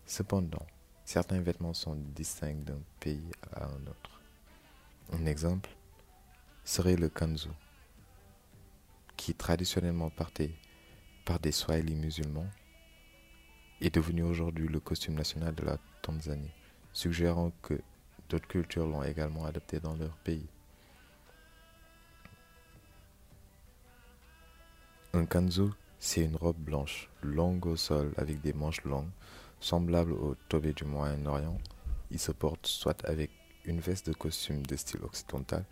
Cependant, 0.05 0.65
certains 1.05 1.41
vêtements 1.41 1.73
sont 1.73 1.95
distincts 1.95 2.63
d'un 2.65 2.81
pays 2.99 3.31
à 3.53 3.65
un 3.65 3.87
autre. 3.87 4.21
Un 5.11 5.25
exemple 5.25 5.69
serait 6.63 6.95
le 6.95 7.09
kanzu, 7.09 7.49
qui 9.17 9.33
traditionnellement 9.33 10.09
partait 10.09 10.51
par 11.25 11.39
des 11.39 11.51
Swahili 11.51 11.95
musulmans, 11.95 12.49
est 13.81 13.93
devenu 13.93 14.23
aujourd'hui 14.23 14.67
le 14.67 14.79
costume 14.79 15.15
national 15.15 15.53
de 15.55 15.63
la 15.63 15.77
Tanzanie, 16.01 16.51
suggérant 16.93 17.51
que 17.61 17.79
d'autres 18.29 18.47
cultures 18.47 18.87
l'ont 18.87 19.03
également 19.03 19.45
adopté 19.45 19.79
dans 19.79 19.95
leur 19.95 20.15
pays. 20.17 20.47
Un 25.13 25.25
kanzu, 25.25 25.69
c'est 25.99 26.23
une 26.23 26.35
robe 26.35 26.57
blanche, 26.57 27.09
longue 27.21 27.65
au 27.65 27.75
sol 27.75 28.13
avec 28.17 28.41
des 28.41 28.53
manches 28.53 28.83
longues, 28.83 29.11
semblable 29.63 30.11
au 30.11 30.35
tobé 30.49 30.73
du 30.73 30.83
Moyen-Orient. 30.83 31.57
Il 32.11 32.19
se 32.19 32.33
porte 32.33 32.67
soit 32.67 33.03
avec 33.05 33.31
une 33.63 33.79
veste 33.79 34.07
de 34.07 34.13
costume 34.13 34.65
de 34.65 34.75
style 34.75 35.01
occidental, 35.03 35.65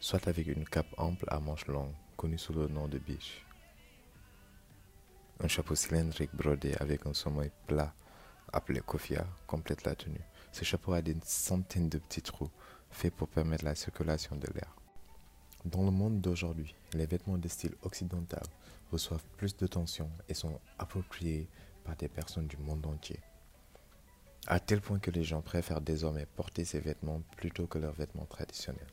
soit 0.00 0.26
avec 0.26 0.46
une 0.46 0.64
cape 0.64 0.86
ample 0.96 1.26
à 1.28 1.38
manches 1.38 1.66
longues, 1.66 1.94
connue 2.16 2.38
sous 2.38 2.54
le 2.54 2.66
nom 2.66 2.88
de 2.88 2.98
biche. 2.98 3.44
Un 5.40 5.48
chapeau 5.48 5.74
cylindrique 5.74 6.34
brodé 6.34 6.74
avec 6.80 7.04
un 7.04 7.12
sommeil 7.12 7.50
plat, 7.66 7.92
appelé 8.54 8.80
kofia, 8.80 9.26
complète 9.46 9.84
la 9.84 9.94
tenue. 9.94 10.24
Ce 10.50 10.64
chapeau 10.64 10.94
a 10.94 11.02
des 11.02 11.16
centaines 11.22 11.90
de 11.90 11.98
petits 11.98 12.22
trous, 12.22 12.50
faits 12.90 13.14
pour 13.14 13.28
permettre 13.28 13.66
la 13.66 13.74
circulation 13.74 14.36
de 14.36 14.46
l'air. 14.54 14.74
Dans 15.66 15.84
le 15.84 15.90
monde 15.90 16.22
d'aujourd'hui, 16.22 16.74
les 16.94 17.04
vêtements 17.04 17.36
de 17.36 17.48
style 17.48 17.74
occidental 17.82 18.44
reçoivent 18.90 19.26
plus 19.36 19.54
de 19.56 19.66
tension 19.66 20.08
et 20.26 20.34
sont 20.34 20.58
appropriés 20.78 21.50
par 21.86 21.96
des 21.96 22.08
personnes 22.08 22.48
du 22.48 22.56
monde 22.56 22.84
entier. 22.84 23.20
À 24.48 24.60
tel 24.60 24.80
point 24.80 24.98
que 24.98 25.10
les 25.10 25.24
gens 25.24 25.40
préfèrent 25.40 25.80
désormais 25.80 26.26
porter 26.26 26.64
ces 26.64 26.80
vêtements 26.80 27.22
plutôt 27.36 27.66
que 27.66 27.78
leurs 27.78 27.94
vêtements 27.94 28.26
traditionnels. 28.26 28.92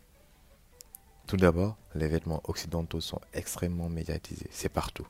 Tout 1.25 1.37
d'abord, 1.37 1.77
les 1.95 2.07
vêtements 2.07 2.41
occidentaux 2.45 3.01
sont 3.01 3.21
extrêmement 3.33 3.89
médiatisés, 3.89 4.49
c'est 4.51 4.69
partout. 4.69 5.07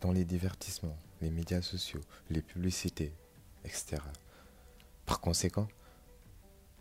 Dans 0.00 0.12
les 0.12 0.24
divertissements, 0.24 0.96
les 1.20 1.30
médias 1.30 1.62
sociaux, 1.62 2.00
les 2.30 2.42
publicités, 2.42 3.12
etc. 3.64 3.98
Par 5.06 5.20
conséquent, 5.20 5.68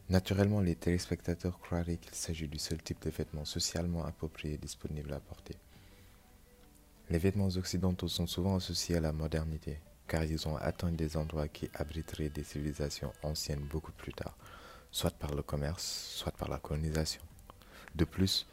naturellement, 0.10 0.62
les 0.62 0.76
téléspectateurs 0.76 1.60
croiraient 1.60 1.98
qu'il 1.98 2.16
s'agit 2.16 2.48
du 2.48 2.58
seul 2.58 2.82
type 2.82 3.02
de 3.04 3.10
vêtements 3.10 3.46
socialement 3.46 4.06
appropriés 4.06 4.58
disponible 4.58 5.14
à 5.14 5.20
porter. 5.20 5.56
Les 7.12 7.18
vêtements 7.18 7.50
occidentaux 7.58 8.08
sont 8.08 8.26
souvent 8.26 8.56
associés 8.56 8.96
à 8.96 9.02
la 9.02 9.12
modernité, 9.12 9.80
car 10.08 10.24
ils 10.24 10.48
ont 10.48 10.56
atteint 10.56 10.94
des 10.94 11.18
endroits 11.18 11.50
qui 11.50 11.70
abriteraient 11.74 12.30
des 12.30 12.46
civilisations 12.46 13.12
anciennes 13.22 13.68
beaucoup 13.70 13.92
plus 13.92 14.14
tard, 14.14 14.38
soit 14.92 15.12
par 15.12 15.36
le 15.36 15.42
commerce, 15.42 15.84
soit 16.16 16.32
par 16.32 16.48
la 16.48 16.58
colonisation. 16.58 17.22
De 17.96 18.06
plus, 18.06 18.48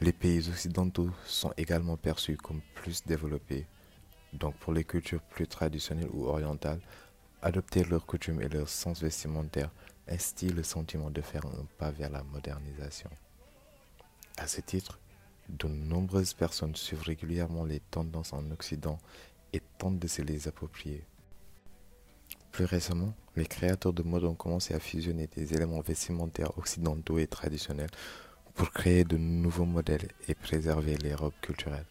les 0.00 0.12
pays 0.12 0.48
occidentaux 0.48 1.10
sont 1.26 1.52
également 1.56 1.96
perçus 1.96 2.36
comme 2.36 2.60
plus 2.76 3.04
développés, 3.04 3.66
donc 4.32 4.54
pour 4.58 4.72
les 4.72 4.84
cultures 4.84 5.22
plus 5.22 5.48
traditionnelles 5.48 6.10
ou 6.12 6.26
orientales, 6.26 6.80
adopter 7.42 7.82
leurs 7.82 8.06
coutumes 8.06 8.40
et 8.40 8.48
leur 8.48 8.68
sens 8.68 9.02
vestimentaire 9.02 9.72
instille 10.06 10.52
le 10.52 10.62
sentiment 10.62 11.10
de 11.10 11.20
faire 11.20 11.46
un 11.46 11.66
pas 11.78 11.90
vers 11.90 12.10
la 12.10 12.22
modernisation. 12.22 13.10
À 14.36 14.46
ce 14.46 14.60
titre, 14.60 15.00
de 15.48 15.68
nombreuses 15.68 16.34
personnes 16.34 16.76
suivent 16.76 17.02
régulièrement 17.02 17.64
les 17.64 17.80
tendances 17.80 18.32
en 18.32 18.50
Occident 18.50 18.98
et 19.52 19.62
tentent 19.78 19.98
de 19.98 20.08
se 20.08 20.22
les 20.22 20.48
approprier. 20.48 21.04
Plus 22.52 22.64
récemment, 22.64 23.14
les 23.36 23.46
créateurs 23.46 23.92
de 23.92 24.02
mode 24.02 24.24
ont 24.24 24.34
commencé 24.34 24.74
à 24.74 24.80
fusionner 24.80 25.28
des 25.28 25.54
éléments 25.54 25.80
vestimentaires 25.80 26.56
occidentaux 26.58 27.18
et 27.18 27.26
traditionnels 27.26 27.90
pour 28.54 28.72
créer 28.72 29.04
de 29.04 29.16
nouveaux 29.16 29.64
modèles 29.64 30.08
et 30.26 30.34
préserver 30.34 30.96
les 30.96 31.14
robes 31.14 31.38
culturelles. 31.40 31.86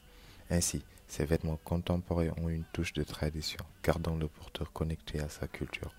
Ainsi, 0.50 0.84
ces 1.08 1.26
vêtements 1.26 1.60
contemporains 1.64 2.34
ont 2.42 2.50
une 2.50 2.66
touche 2.74 2.94
de 2.94 3.04
tradition, 3.04 3.64
gardant 3.84 4.18
le 4.18 4.28
porteur 4.28 4.74
connecté 4.74 5.20
à 5.22 5.30
sa 5.30 5.48
culture. 5.48 5.94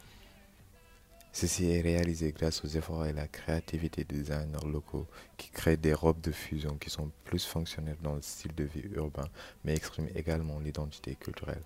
Ceci 1.40 1.70
est 1.70 1.82
réalisé 1.82 2.32
grâce 2.32 2.64
aux 2.64 2.66
efforts 2.66 3.06
et 3.06 3.12
la 3.12 3.28
créativité 3.28 4.02
des 4.02 4.16
designers 4.16 4.66
locaux 4.66 5.06
qui 5.36 5.50
créent 5.50 5.76
des 5.76 5.94
robes 5.94 6.20
de 6.20 6.32
fusion 6.32 6.76
qui 6.78 6.90
sont 6.90 7.12
plus 7.22 7.46
fonctionnelles 7.46 8.00
dans 8.02 8.16
le 8.16 8.22
style 8.22 8.52
de 8.56 8.64
vie 8.64 8.82
urbain 8.96 9.28
mais 9.62 9.76
expriment 9.76 10.10
également 10.16 10.58
l'identité 10.58 11.14
culturelle. 11.14 11.62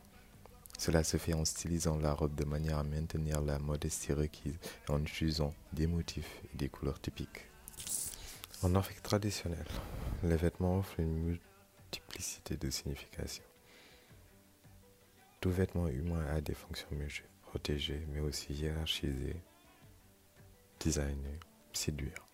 Cela 0.77 1.03
se 1.03 1.17
fait 1.17 1.33
en 1.33 1.47
stylisant 1.47 1.97
la 1.97 2.13
robe 2.13 2.35
de 2.35 2.45
manière 2.45 2.81
à 2.81 2.85
maintenir 2.85 3.41
la 3.41 3.59
modestie 3.59 4.13
requise 4.13 4.59
et 4.87 4.93
en 4.93 5.01
utilisant 5.01 5.55
des 5.73 5.87
motifs 5.87 6.43
et 6.53 6.57
des 6.59 6.69
couleurs 6.69 7.01
typiques. 7.01 7.47
En 8.63 8.75
Afrique 8.75 9.03
traditionnelle, 9.03 9.73
les 10.23 10.37
vêtements 10.37 10.81
offrent 10.81 11.01
une 11.01 11.39
multiplicité 11.89 12.59
de 12.59 12.69
significations. 12.69 13.43
Tout 15.41 15.51
vêtement 15.51 15.89
humain 15.89 16.27
a 16.27 16.43
des 16.43 16.53
fonctions 16.53 16.89
protégées 17.41 18.07
mais 18.13 18.21
aussi 18.21 18.53
hiérarchisées, 18.53 19.41
séduire. 21.73 22.27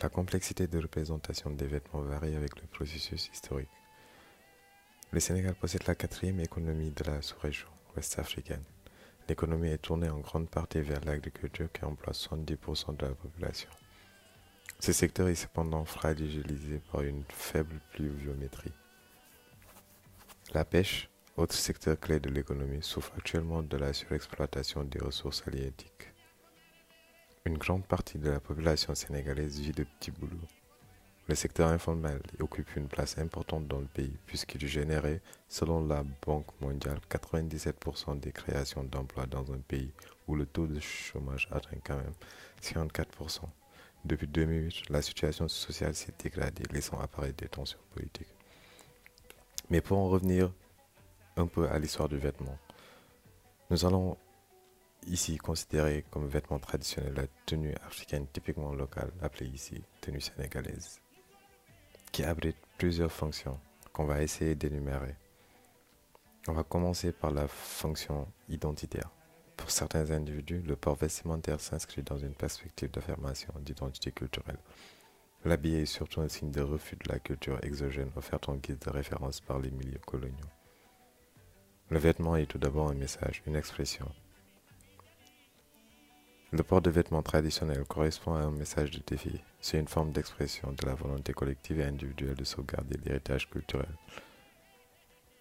La 0.00 0.08
complexité 0.08 0.66
de 0.66 0.78
représentation 0.78 1.50
des 1.50 1.66
vêtements 1.66 2.00
varie 2.00 2.34
avec 2.34 2.60
le 2.60 2.66
processus 2.66 3.28
historique. 3.32 3.68
Le 5.10 5.20
Sénégal 5.20 5.54
possède 5.54 5.86
la 5.86 5.94
quatrième 5.94 6.40
économie 6.40 6.90
de 6.90 7.04
la 7.04 7.20
sous-région 7.20 7.68
ouest-africaine. 7.96 8.62
L'économie 9.28 9.68
est 9.68 9.78
tournée 9.78 10.08
en 10.08 10.20
grande 10.20 10.48
partie 10.48 10.80
vers 10.80 11.04
l'agriculture 11.04 11.70
qui 11.72 11.84
emploie 11.84 12.12
70% 12.12 12.96
de 12.96 13.06
la 13.06 13.12
population. 13.12 13.70
Ce 14.80 14.92
secteur 14.92 15.28
est 15.28 15.34
cependant 15.34 15.84
fragilisé 15.84 16.80
par 16.90 17.02
une 17.02 17.24
faible 17.28 17.80
pluviométrie. 17.92 18.72
La 20.54 20.64
pêche, 20.64 21.10
autre 21.36 21.54
secteur 21.54 21.98
clé 22.00 22.20
de 22.20 22.30
l'économie, 22.30 22.82
souffre 22.82 23.12
actuellement 23.16 23.62
de 23.62 23.76
la 23.76 23.92
surexploitation 23.92 24.84
des 24.84 25.00
ressources 25.00 25.42
halieutiques. 25.46 26.12
Une 27.44 27.56
grande 27.58 27.86
partie 27.86 28.18
de 28.18 28.30
la 28.30 28.40
population 28.40 28.94
sénégalaise 28.94 29.60
vit 29.60 29.72
de 29.72 29.84
petits 29.84 30.10
boulots. 30.10 30.36
Le 31.28 31.34
secteur 31.34 31.68
informel 31.68 32.20
occupe 32.40 32.74
une 32.76 32.88
place 32.88 33.18
importante 33.18 33.68
dans 33.68 33.80
le 33.80 33.86
pays 33.86 34.16
puisqu'il 34.26 34.66
générait, 34.66 35.20
selon 35.46 35.86
la 35.86 36.02
Banque 36.26 36.58
mondiale, 36.60 37.00
97% 37.10 38.18
des 38.18 38.32
créations 38.32 38.82
d'emplois 38.82 39.26
dans 39.26 39.52
un 39.52 39.58
pays 39.58 39.92
où 40.26 40.34
le 40.34 40.46
taux 40.46 40.66
de 40.66 40.80
chômage 40.80 41.48
atteint 41.50 41.76
quand 41.84 41.96
même 41.96 42.14
54%. 42.62 43.40
Depuis 44.04 44.26
2008, 44.26 44.88
la 44.90 45.02
situation 45.02 45.48
sociale 45.48 45.94
s'est 45.94 46.14
dégradée, 46.18 46.64
laissant 46.70 46.98
apparaître 46.98 47.36
des 47.36 47.48
tensions 47.48 47.78
politiques. 47.94 48.34
Mais 49.70 49.80
pour 49.80 49.98
en 49.98 50.08
revenir 50.08 50.50
un 51.36 51.46
peu 51.46 51.68
à 51.68 51.78
l'histoire 51.78 52.08
du 52.08 52.16
vêtement, 52.16 52.58
nous 53.70 53.84
allons 53.84 54.16
ici 55.08 55.36
considéré 55.36 56.04
comme 56.10 56.28
vêtement 56.28 56.58
traditionnel 56.58 57.14
la 57.14 57.26
tenue 57.46 57.74
africaine 57.86 58.26
typiquement 58.32 58.72
locale, 58.74 59.10
appelée 59.20 59.48
ici 59.48 59.82
tenue 60.00 60.20
sénégalaise, 60.20 61.00
qui 62.12 62.24
abrite 62.24 62.56
plusieurs 62.76 63.12
fonctions 63.12 63.58
qu'on 63.92 64.04
va 64.04 64.22
essayer 64.22 64.54
d'énumérer. 64.54 65.16
On 66.46 66.52
va 66.52 66.62
commencer 66.62 67.12
par 67.12 67.30
la 67.30 67.48
fonction 67.48 68.26
identitaire. 68.48 69.10
Pour 69.56 69.70
certains 69.70 70.10
individus, 70.12 70.62
le 70.62 70.76
port 70.76 70.94
vestimentaire 70.94 71.60
s'inscrit 71.60 72.02
dans 72.02 72.18
une 72.18 72.34
perspective 72.34 72.90
d'affirmation 72.90 73.52
d'identité 73.60 74.12
culturelle. 74.12 74.60
L'habillé 75.44 75.82
est 75.82 75.86
surtout 75.86 76.20
un 76.20 76.28
signe 76.28 76.50
de 76.50 76.62
refus 76.62 76.96
de 76.96 77.12
la 77.12 77.18
culture 77.18 77.58
exogène 77.62 78.10
offerte 78.16 78.48
en 78.48 78.56
guise 78.56 78.78
de 78.78 78.90
référence 78.90 79.40
par 79.40 79.58
les 79.58 79.70
milieux 79.70 80.00
coloniaux. 80.06 80.36
Le 81.90 81.98
vêtement 81.98 82.36
est 82.36 82.46
tout 82.46 82.58
d'abord 82.58 82.90
un 82.90 82.94
message, 82.94 83.42
une 83.46 83.56
expression, 83.56 84.10
le 86.50 86.62
port 86.62 86.80
de 86.80 86.90
vêtements 86.90 87.22
traditionnels 87.22 87.84
correspond 87.84 88.34
à 88.34 88.40
un 88.40 88.50
message 88.50 88.90
de 88.90 89.02
défi. 89.06 89.40
C'est 89.60 89.78
une 89.78 89.88
forme 89.88 90.12
d'expression 90.12 90.72
de 90.72 90.86
la 90.86 90.94
volonté 90.94 91.32
collective 91.34 91.80
et 91.80 91.84
individuelle 91.84 92.36
de 92.36 92.44
sauvegarder 92.44 92.98
l'héritage 93.04 93.50
culturel, 93.50 93.94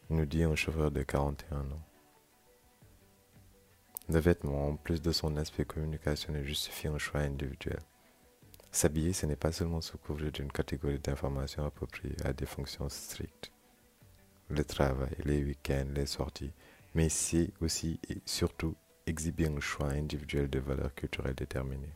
nous 0.10 0.26
dit 0.26 0.44
un 0.44 0.56
chauffeur 0.56 0.92
de 0.92 1.04
41 1.04 1.60
ans. 1.60 1.84
Le 4.10 4.20
vêtement, 4.20 4.70
en 4.70 4.76
plus 4.76 5.02
de 5.02 5.12
son 5.12 5.36
aspect 5.38 5.66
communicationnel, 5.66 6.46
justifie 6.46 6.88
un 6.88 6.98
choix 6.98 7.22
individuel. 7.22 7.80
S'habiller, 8.72 9.14
ce 9.14 9.26
n'est 9.26 9.36
pas 9.36 9.52
seulement 9.52 9.82
se 9.82 9.98
couvrir 9.98 10.32
d'une 10.32 10.52
catégorie 10.52 11.00
d'informations 11.00 11.66
appropriées 11.66 12.16
à 12.24 12.34
des 12.34 12.46
fonctions 12.46 12.90
strictes. 12.90 13.52
Le 14.50 14.64
travail, 14.64 15.16
les 15.26 15.44
week-ends, 15.44 15.88
les 15.94 16.06
sorties, 16.06 16.54
mais 16.96 17.10
c'est 17.10 17.52
aussi 17.60 18.00
et 18.10 18.22
surtout 18.26 18.76
exhiber 19.08 19.48
un 19.48 19.60
choix 19.60 19.90
individuel 19.90 20.50
de 20.50 20.60
valeurs 20.60 20.94
culturelles 20.94 21.36
déterminées. 21.36 21.94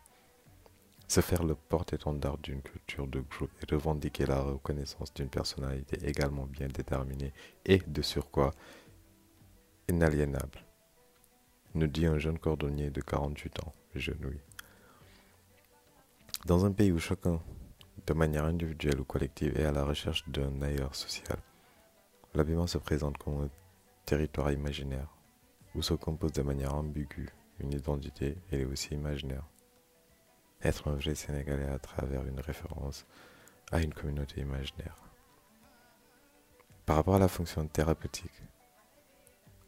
Se 1.07 1.19
faire 1.19 1.43
le 1.43 1.55
porte-étendard 1.55 2.37
d'une 2.37 2.61
culture 2.61 3.05
de 3.05 3.19
groupe 3.19 3.51
et 3.61 3.75
revendiquer 3.75 4.25
la 4.25 4.41
reconnaissance 4.41 5.13
d'une 5.13 5.29
personnalité 5.29 5.99
également 6.07 6.45
bien 6.45 6.67
déterminée 6.67 7.33
et, 7.65 7.79
de 7.79 8.01
surcroît, 8.01 8.51
inaliénable. 9.89 10.63
nous 11.73 11.87
dit 11.87 12.05
un 12.05 12.17
jeune 12.17 12.39
cordonnier 12.39 12.89
de 12.89 13.01
48 13.01 13.59
ans, 13.63 13.73
oui. 13.95 14.39
Dans 16.45 16.65
un 16.65 16.71
pays 16.71 16.93
où 16.93 16.99
chacun, 16.99 17.41
de 18.07 18.13
manière 18.13 18.45
individuelle 18.45 19.01
ou 19.01 19.03
collective, 19.03 19.57
est 19.59 19.65
à 19.65 19.71
la 19.71 19.83
recherche 19.83 20.27
d'un 20.29 20.61
ailleurs 20.61 20.95
social, 20.95 21.39
l'habillement 22.33 22.67
se 22.67 22.77
présente 22.77 23.17
comme 23.17 23.43
un 23.43 23.49
territoire 24.05 24.51
imaginaire, 24.51 25.13
où 25.75 25.81
se 25.81 25.93
compose 25.93 26.33
de 26.33 26.41
manière 26.41 26.75
ambiguë 26.75 27.29
une 27.59 27.73
identité, 27.73 28.37
elle 28.51 28.61
est 28.61 28.65
aussi 28.65 28.93
imaginaire. 28.93 29.43
Être 30.63 30.89
un 30.89 30.95
vrai 30.95 31.15
Sénégalais 31.15 31.69
à 31.69 31.79
travers 31.79 32.25
une 32.25 32.39
référence 32.39 33.05
à 33.71 33.81
une 33.81 33.93
communauté 33.93 34.41
imaginaire. 34.41 34.95
Par 36.85 36.97
rapport 36.97 37.15
à 37.15 37.19
la 37.19 37.27
fonction 37.27 37.65
thérapeutique, 37.67 38.43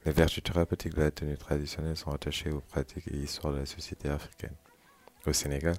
les 0.05 0.11
vertus 0.11 0.43
thérapeutiques 0.43 0.95
de 0.95 1.01
la 1.01 1.11
tenue 1.11 1.37
traditionnelle 1.37 1.95
sont 1.95 2.11
attachées 2.11 2.51
aux 2.51 2.59
pratiques 2.59 3.07
et 3.07 3.15
histoires 3.15 3.53
de 3.53 3.59
la 3.59 3.65
société 3.65 4.09
africaine. 4.09 4.55
Au 5.25 5.31
Sénégal, 5.31 5.75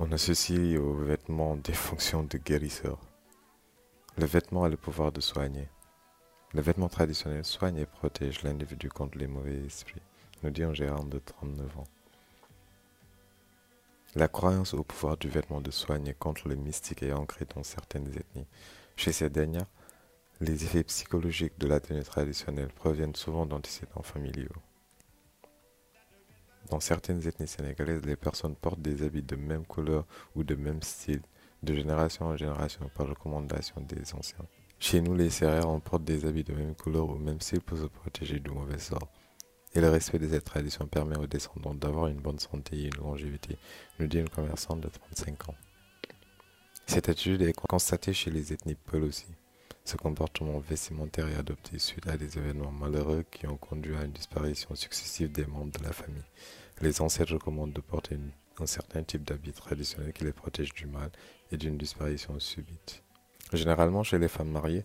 on 0.00 0.10
associe 0.10 0.76
aux 0.80 0.94
vêtements 0.94 1.56
des 1.56 1.72
fonctions 1.74 2.24
de 2.24 2.38
guérisseur. 2.38 2.98
Le 4.16 4.26
vêtement 4.26 4.64
a 4.64 4.68
le 4.68 4.76
pouvoir 4.76 5.12
de 5.12 5.20
soigner. 5.20 5.68
Le 6.54 6.60
vêtement 6.60 6.88
traditionnel 6.88 7.46
soigne 7.46 7.78
et 7.78 7.86
protège 7.86 8.42
l'individu 8.42 8.90
contre 8.90 9.16
les 9.16 9.26
mauvais 9.26 9.64
esprits, 9.64 10.02
nous 10.42 10.50
dit 10.50 10.62
un 10.62 10.74
gérant 10.74 11.04
de 11.04 11.18
39 11.18 11.78
ans. 11.78 11.86
La 14.14 14.28
croyance 14.28 14.74
au 14.74 14.84
pouvoir 14.84 15.16
du 15.16 15.30
vêtement 15.30 15.62
de 15.62 15.70
soigner 15.70 16.12
contre 16.12 16.48
le 16.48 16.56
mystique 16.56 17.02
est 17.02 17.14
ancrée 17.14 17.46
dans 17.54 17.62
certaines 17.62 18.08
ethnies. 18.08 18.46
Chez 18.96 19.12
ces 19.12 19.30
dernières, 19.30 19.70
les 20.42 20.64
effets 20.64 20.84
psychologiques 20.84 21.58
de 21.58 21.66
la 21.66 21.80
tenue 21.80 22.02
traditionnelle 22.02 22.68
proviennent 22.68 23.14
souvent 23.14 23.46
d'antécédents 23.46 24.02
familiaux. 24.02 24.52
Dans 26.68 26.80
certaines 26.80 27.26
ethnies 27.26 27.48
sénégalaises, 27.48 28.04
les 28.04 28.16
personnes 28.16 28.56
portent 28.56 28.82
des 28.82 29.02
habits 29.02 29.22
de 29.22 29.36
même 29.36 29.64
couleur 29.64 30.06
ou 30.34 30.44
de 30.44 30.54
même 30.54 30.82
style, 30.82 31.22
de 31.62 31.74
génération 31.74 32.26
en 32.26 32.36
génération 32.36 32.90
par 32.94 33.08
recommandation 33.08 33.80
des 33.80 34.14
anciens. 34.14 34.46
Chez 34.82 35.00
nous, 35.00 35.14
les 35.14 35.30
serrères, 35.30 35.70
on 35.70 35.78
porte 35.78 36.02
des 36.02 36.24
habits 36.26 36.42
de 36.42 36.52
même 36.52 36.74
couleur 36.74 37.08
ou 37.08 37.14
même 37.14 37.40
style 37.40 37.60
pour 37.60 37.78
se 37.78 37.84
protéger 37.84 38.40
du 38.40 38.50
mauvais 38.50 38.80
sort. 38.80 39.06
Et 39.74 39.80
le 39.80 39.88
respect 39.88 40.18
de 40.18 40.28
cette 40.28 40.42
tradition 40.42 40.88
permet 40.88 41.16
aux 41.16 41.28
descendants 41.28 41.72
d'avoir 41.72 42.08
une 42.08 42.18
bonne 42.18 42.40
santé 42.40 42.76
et 42.76 42.86
une 42.86 42.96
longévité, 42.96 43.58
nous 44.00 44.08
dit 44.08 44.18
une 44.18 44.28
commerçante 44.28 44.80
de 44.80 44.88
35 44.88 45.50
ans. 45.50 45.54
Cette 46.86 47.08
attitude 47.08 47.42
est 47.42 47.52
constatée 47.52 48.12
chez 48.12 48.32
les 48.32 48.52
ethnies 48.52 48.74
Peul 48.74 49.04
aussi. 49.04 49.28
Ce 49.84 49.96
comportement 49.96 50.58
vestimentaire 50.58 51.28
est 51.28 51.36
adopté 51.36 51.78
suite 51.78 52.08
à 52.08 52.16
des 52.16 52.36
événements 52.36 52.72
malheureux 52.72 53.24
qui 53.30 53.46
ont 53.46 53.56
conduit 53.56 53.94
à 53.94 54.02
une 54.02 54.10
disparition 54.10 54.74
successive 54.74 55.30
des 55.30 55.46
membres 55.46 55.78
de 55.78 55.84
la 55.84 55.92
famille. 55.92 56.26
Les 56.80 57.00
ancêtres 57.00 57.34
recommandent 57.34 57.72
de 57.72 57.80
porter 57.80 58.18
un 58.58 58.66
certain 58.66 59.04
type 59.04 59.22
d'habit 59.22 59.52
traditionnel 59.52 60.12
qui 60.12 60.24
les 60.24 60.32
protège 60.32 60.74
du 60.74 60.86
mal 60.86 61.12
et 61.52 61.56
d'une 61.56 61.78
disparition 61.78 62.36
subite. 62.40 63.04
Généralement, 63.52 64.02
chez 64.02 64.18
les 64.18 64.28
femmes 64.28 64.50
mariées, 64.50 64.84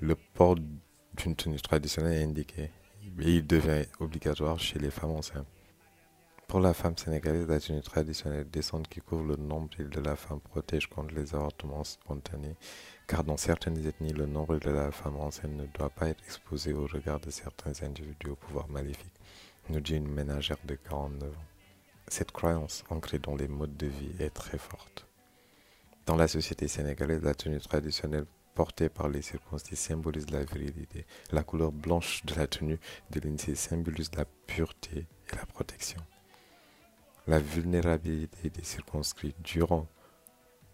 le 0.00 0.14
port 0.14 0.56
d'une 0.56 1.34
tenue 1.34 1.60
traditionnelle 1.60 2.20
est 2.20 2.24
indiqué 2.24 2.70
et 3.20 3.36
il 3.36 3.46
devient 3.46 3.86
obligatoire 4.00 4.58
chez 4.58 4.78
les 4.78 4.90
femmes 4.90 5.10
enceintes. 5.10 5.46
Pour 6.46 6.60
la 6.60 6.74
femme 6.74 6.96
sénégalaise, 6.96 7.48
la 7.48 7.58
tenue 7.58 7.80
traditionnelle 7.80 8.48
descente 8.48 8.86
qui 8.88 9.00
couvre 9.00 9.24
le 9.24 9.36
nombril 9.36 9.88
de 9.88 10.00
la 10.00 10.14
femme 10.14 10.40
protège 10.40 10.86
contre 10.86 11.14
les 11.14 11.34
avortements 11.34 11.82
spontanés 11.82 12.56
car 13.06 13.24
dans 13.24 13.36
certaines 13.36 13.84
ethnies, 13.86 14.12
le 14.12 14.26
nombre 14.26 14.58
de 14.58 14.70
la 14.70 14.90
femme 14.92 15.16
enceinte 15.16 15.52
ne 15.52 15.66
doit 15.66 15.90
pas 15.90 16.08
être 16.08 16.22
exposé 16.24 16.72
au 16.72 16.86
regard 16.86 17.20
de 17.20 17.30
certains 17.30 17.84
individus 17.84 18.30
au 18.30 18.36
pouvoir 18.36 18.68
maléfique, 18.68 19.12
nous 19.68 19.80
dit 19.80 19.96
une 19.96 20.08
ménagère 20.08 20.58
de 20.64 20.74
49 20.74 21.30
ans. 21.30 21.44
Cette 22.08 22.32
croyance 22.32 22.84
ancrée 22.90 23.18
dans 23.18 23.34
les 23.34 23.48
modes 23.48 23.76
de 23.76 23.86
vie 23.86 24.12
est 24.20 24.30
très 24.30 24.58
forte. 24.58 25.06
Dans 26.06 26.16
la 26.16 26.28
société 26.28 26.68
sénégalaise, 26.68 27.22
la 27.22 27.34
tenue 27.34 27.60
traditionnelle 27.60 28.26
portée 28.54 28.90
par 28.90 29.08
les 29.08 29.22
circonstances 29.22 29.78
symbolise 29.78 30.28
la 30.30 30.44
virilité. 30.44 31.06
La 31.32 31.42
couleur 31.42 31.72
blanche 31.72 32.24
de 32.26 32.34
la 32.34 32.46
tenue 32.46 32.78
de 33.10 33.20
l'INSEE 33.20 33.54
symbolise 33.54 34.10
la 34.14 34.26
pureté 34.46 35.06
et 35.32 35.36
la 35.36 35.46
protection. 35.46 36.00
La 37.26 37.38
vulnérabilité 37.38 38.50
des 38.50 38.64
circonscrits 38.64 39.34
durant 39.42 39.88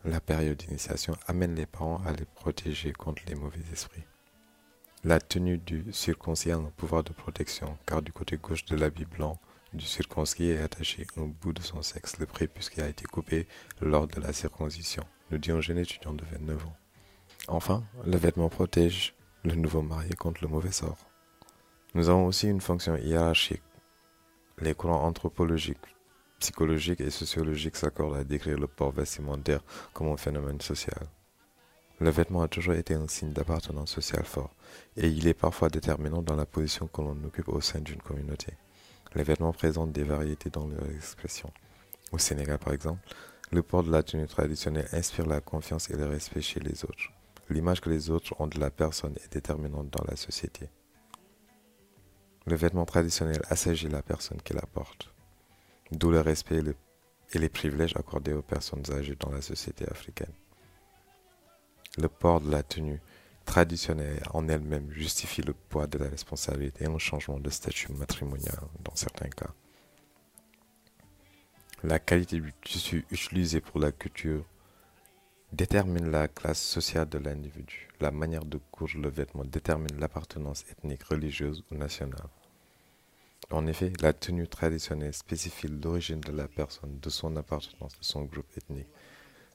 la 0.05 0.21
période 0.21 0.57
d'initiation 0.57 1.17
amène 1.29 1.55
les 1.55 1.67
parents 1.67 2.03
à 2.05 2.13
les 2.13 2.25
protéger 2.25 2.93
contre 2.93 3.23
les 3.29 3.37
mauvais 3.37 3.63
esprits. 3.73 4.05
La 5.05 5.21
tenue 5.21 5.59
du 5.59 5.93
circoncis 5.93 6.51
a 6.51 6.57
un 6.57 6.73
pouvoir 6.77 7.05
de 7.05 7.13
protection, 7.13 7.79
car 7.87 8.03
du 8.03 8.13
côté 8.13 8.37
gauche 8.37 8.65
de 8.65 8.75
l'habit 8.77 9.05
blanc 9.05 9.39
du 9.73 9.85
circoncis 9.85 10.47
est 10.47 10.61
attaché 10.61 11.07
un 11.17 11.27
bout 11.27 11.53
de 11.53 11.63
son 11.63 11.83
sexe, 11.83 12.19
le 12.19 12.27
prépuce 12.27 12.69
qui 12.69 12.81
a 12.81 12.89
été 12.89 13.05
coupé 13.05 13.47
lors 13.81 14.09
de 14.09 14.21
la 14.21 14.33
circoncision, 14.33 15.05
nous 15.31 15.39
dit 15.39 15.51
un 15.51 15.61
jeune 15.61 15.79
étudiant 15.79 16.13
de 16.13 16.25
29 16.33 16.67
ans. 16.67 16.77
Enfin, 17.49 17.83
le 18.05 18.17
vêtement 18.17 18.49
protège 18.49 19.15
le 19.45 19.55
nouveau 19.55 19.83
marié 19.83 20.15
contre 20.15 20.43
le 20.43 20.49
mauvais 20.49 20.73
sort. 20.73 20.99
Nous 21.95 22.09
avons 22.09 22.27
aussi 22.27 22.49
une 22.49 22.61
fonction 22.61 22.97
hiérarchique. 22.97 23.63
Les 24.59 24.75
courants 24.75 25.05
anthropologiques 25.07 25.79
psychologique 26.41 27.01
et 27.01 27.11
sociologique 27.11 27.77
s'accordent 27.77 28.17
à 28.17 28.25
décrire 28.25 28.59
le 28.59 28.67
port 28.67 28.91
vestimentaire 28.91 29.61
comme 29.93 30.09
un 30.09 30.17
phénomène 30.17 30.61
social. 30.61 31.07
Le 32.01 32.11
vêtement 32.11 32.43
a 32.43 32.49
toujours 32.49 32.75
été 32.75 32.95
un 32.95 33.07
signe 33.07 33.33
d'appartenance 33.33 33.91
sociale 33.91 34.25
fort, 34.25 34.55
et 34.97 35.07
il 35.07 35.29
est 35.29 35.35
parfois 35.35 35.69
déterminant 35.69 36.23
dans 36.23 36.35
la 36.35 36.47
position 36.47 36.87
que 36.87 37.03
l'on 37.03 37.25
occupe 37.25 37.49
au 37.49 37.61
sein 37.61 37.81
d'une 37.81 38.01
communauté. 38.01 38.55
Les 39.15 39.23
vêtements 39.23 39.53
présentent 39.53 39.93
des 39.93 40.03
variétés 40.03 40.49
dans 40.49 40.67
leur 40.67 40.89
expression. 40.91 41.53
Au 42.11 42.19
Sénégal, 42.19 42.59
par 42.59 42.73
exemple, 42.73 43.07
le 43.51 43.63
port 43.63 43.83
de 43.83 43.91
la 43.91 44.03
tenue 44.03 44.27
traditionnelle 44.27 44.89
inspire 44.93 45.27
la 45.27 45.41
confiance 45.41 45.91
et 45.91 45.97
le 45.97 46.07
respect 46.07 46.41
chez 46.41 46.61
les 46.61 46.85
autres. 46.85 47.11
L'image 47.49 47.81
que 47.81 47.91
les 47.91 48.11
autres 48.11 48.35
ont 48.39 48.47
de 48.47 48.61
la 48.61 48.71
personne 48.71 49.17
est 49.25 49.33
déterminante 49.33 49.91
dans 49.91 50.05
la 50.09 50.17
société. 50.17 50.69
Le 52.47 52.57
vêtement 52.57 52.85
traditionnel 52.85 53.43
assagit 53.49 53.89
la 53.89 54.03
personne 54.03 54.41
qui 54.43 54.53
la 54.53 54.63
porte 54.63 55.13
d'où 55.91 56.11
le 56.11 56.21
respect 56.21 56.63
et, 57.33 57.39
les 57.39 57.49
privilèges 57.49 57.97
accordés 57.97 58.33
aux 58.33 58.43
personnes 58.43 58.85
âgées 58.91 59.17
dans 59.19 59.31
la 59.31 59.43
société 59.43 59.89
africaine. 59.89 60.33
Le 61.99 62.09
port 62.09 62.41
de 62.41 62.51
la 62.51 62.63
tenue 62.63 63.01
traditionnelle 63.45 64.23
en 64.33 64.49
elle-même 64.49 64.91
justifie 64.91 65.43
le 65.43 65.53
poids 65.53 65.87
de 65.87 65.99
la 65.99 66.09
responsabilité 66.09 66.85
et 66.85 66.89
un 66.89 66.99
changement 66.99 67.39
de 67.39 67.51
statut 67.51 67.93
matrimonial 67.93 68.59
dans 68.85 68.95
certains 68.95 69.29
cas. 69.29 69.51
La 71.83 71.99
qualité 71.99 72.39
du 72.39 72.53
tissu 72.63 73.07
utilisé 73.11 73.63
pour 73.63 73.81
la 73.81 73.91
culture 73.91 74.45
détermine 75.51 76.11
la 76.11 76.29
classe 76.29 76.61
sociale 76.61 77.09
de 77.09 77.17
l'individu. 77.17 77.89
La 78.01 78.11
manière 78.11 78.45
de 78.45 78.59
coudre 78.71 78.99
le 78.99 79.09
vêtement 79.09 79.45
détermine 79.47 79.99
l'appartenance 79.99 80.67
ethnique, 80.71 81.05
religieuse 81.05 81.65
ou 81.71 81.77
nationale. 81.77 82.29
En 83.51 83.67
effet, 83.67 83.95
la 84.03 84.13
tenue 84.13 84.47
traditionnelle 84.47 85.15
spécifie 85.15 85.69
l'origine 85.69 86.21
de 86.21 86.33
la 86.33 86.49
personne, 86.49 86.99
de 87.01 87.09
son 87.09 87.35
appartenance, 87.37 87.99
de 87.99 88.05
son 88.05 88.25
groupe 88.25 88.55
ethnique, 88.59 88.89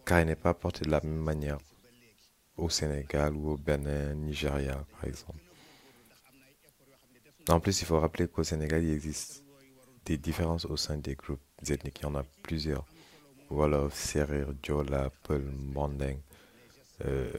car 0.04 0.18
elle 0.18 0.28
n'est 0.28 0.36
pas 0.36 0.56
portée 0.56 0.84
de 0.86 0.90
la 0.90 1.02
même 1.02 1.22
manière 1.22 1.60
au 2.58 2.70
Sénégal 2.70 3.36
ou 3.36 3.52
au 3.52 3.58
Bénin, 3.58 4.16
Nigeria, 4.16 4.84
par 4.94 5.06
exemple. 5.06 5.44
En 7.50 7.60
plus, 7.60 7.82
il 7.82 7.86
faut 7.86 8.00
rappeler 8.00 8.28
qu'au 8.28 8.44
Sénégal, 8.44 8.84
il 8.84 8.94
existe 8.94 9.44
des 10.06 10.18
différences 10.18 10.66
au 10.66 10.76
sein 10.76 10.98
des 10.98 11.14
groupes 11.14 11.40
ethniques. 11.70 12.00
Il 12.00 12.04
y 12.04 12.06
en 12.06 12.16
a 12.16 12.24
plusieurs. 12.44 12.86
Wolof, 13.50 13.94
Serer, 13.96 14.46
Diola, 14.64 15.12
Peul, 15.24 15.44
Mandeng, 15.74 16.18
euh, 17.06 17.32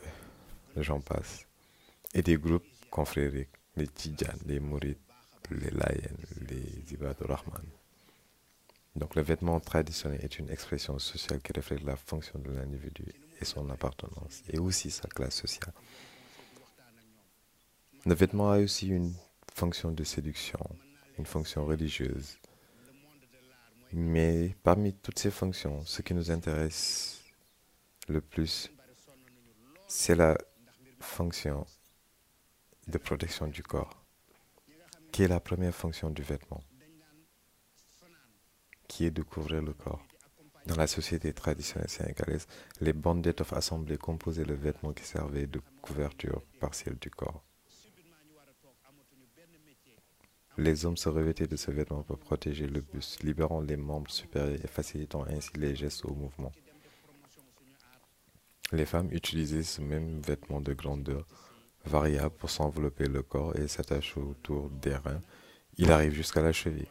j'en 0.77 1.01
passe. 1.01 1.47
Et 2.15 2.23
des 2.23 2.37
groupes 2.37 2.67
confrériques, 2.91 3.51
les 3.77 3.89
Tidjan, 3.89 4.35
les 4.47 4.61
Mourites, 4.61 5.01
les 5.51 5.71
Layen, 5.71 6.17
les 6.49 6.93
Ibad 6.93 7.17
Rahman. 7.21 7.65
Donc 8.95 9.15
le 9.15 9.23
vêtement 9.23 9.61
traditionnel 9.61 10.21
est 10.23 10.39
une 10.39 10.51
expression 10.51 10.99
sociale 10.99 11.41
qui 11.41 11.53
reflète 11.53 11.83
la 11.83 11.97
fonction 11.97 12.39
de 12.39 12.51
l'individu 12.51 13.05
et 13.41 13.45
son 13.45 13.69
appartenance, 13.69 14.43
et 14.49 14.59
aussi 14.59 14.91
sa 14.91 15.07
classe 15.09 15.35
sociale. 15.35 15.75
Le 18.07 18.15
vêtement 18.15 18.53
a 18.53 18.59
aussi 18.59 18.89
une 18.89 19.13
fonction 19.53 19.91
de 19.91 20.05
séduction, 20.05 20.61
une 21.19 21.27
fonction 21.27 21.67
religieuse. 21.67 22.39
Mais 23.99 24.55
parmi 24.63 24.93
toutes 24.93 25.19
ces 25.19 25.31
fonctions, 25.31 25.83
ce 25.87 26.03
qui 26.03 26.13
nous 26.13 26.31
intéresse 26.31 27.25
le 28.09 28.21
plus, 28.21 28.71
c'est 29.89 30.15
la 30.15 30.37
fonction 31.01 31.67
de 32.89 32.99
protection 32.99 33.47
du 33.47 33.63
corps 33.63 34.05
qui 35.13 35.23
est 35.23 35.29
la 35.29 35.41
première 35.41 35.75
fonction 35.75 36.11
du 36.11 36.21
vêtement, 36.21 36.63
qui 38.87 39.07
est 39.07 39.11
de 39.11 39.23
couvrir 39.23 39.63
le 39.63 39.73
corps. 39.73 40.05
Dans 40.67 40.77
la 40.77 40.87
société 40.87 41.33
traditionnelle 41.33 41.89
sénégalaise, 41.89 42.47
les 42.83 42.93
bandes 42.93 43.23
d'étoffe 43.23 43.55
assemblées 43.55 43.97
composaient 43.97 44.45
le 44.45 44.57
vêtement 44.57 44.93
qui 44.93 45.05
servait 45.05 45.47
de 45.47 45.63
couverture 45.81 46.43
partielle 46.61 46.99
du 47.01 47.09
corps. 47.09 47.46
Les 50.59 50.87
hommes 50.87 50.97
se 50.97 51.11
revêtaient 51.11 51.47
de 51.47 51.57
ce 51.57 51.71
vêtement 51.71 52.03
pour 52.03 52.19
protéger 52.19 52.67
le 52.67 52.81
buste, 52.81 53.23
libérant 53.23 53.61
les 53.61 53.77
membres 53.77 54.11
supérieurs 54.11 54.59
et 54.65 54.69
facilitant 54.69 55.25
ainsi 55.29 55.51
les 55.57 55.77
gestes 55.77 56.05
au 56.07 56.15
mouvement. 56.15 56.53
Les 58.73 58.87
femmes 58.87 59.13
utilisaient 59.13 59.63
ce 59.63 59.83
même 59.83 60.21
vêtement 60.23 60.61
de 60.61 60.73
grandeur 60.73 61.27
variable 61.85 62.35
pour 62.39 62.51
s'envelopper 62.51 63.07
le 63.07 63.23
corps 63.23 63.55
et 63.57 63.69
s'attacher 63.69 64.19
autour 64.19 64.71
des 64.71 64.95
reins. 64.95 65.23
Il 65.77 65.93
arrive 65.93 66.15
jusqu'à 66.15 66.43
la 66.43 66.53
cheville. 66.53 66.89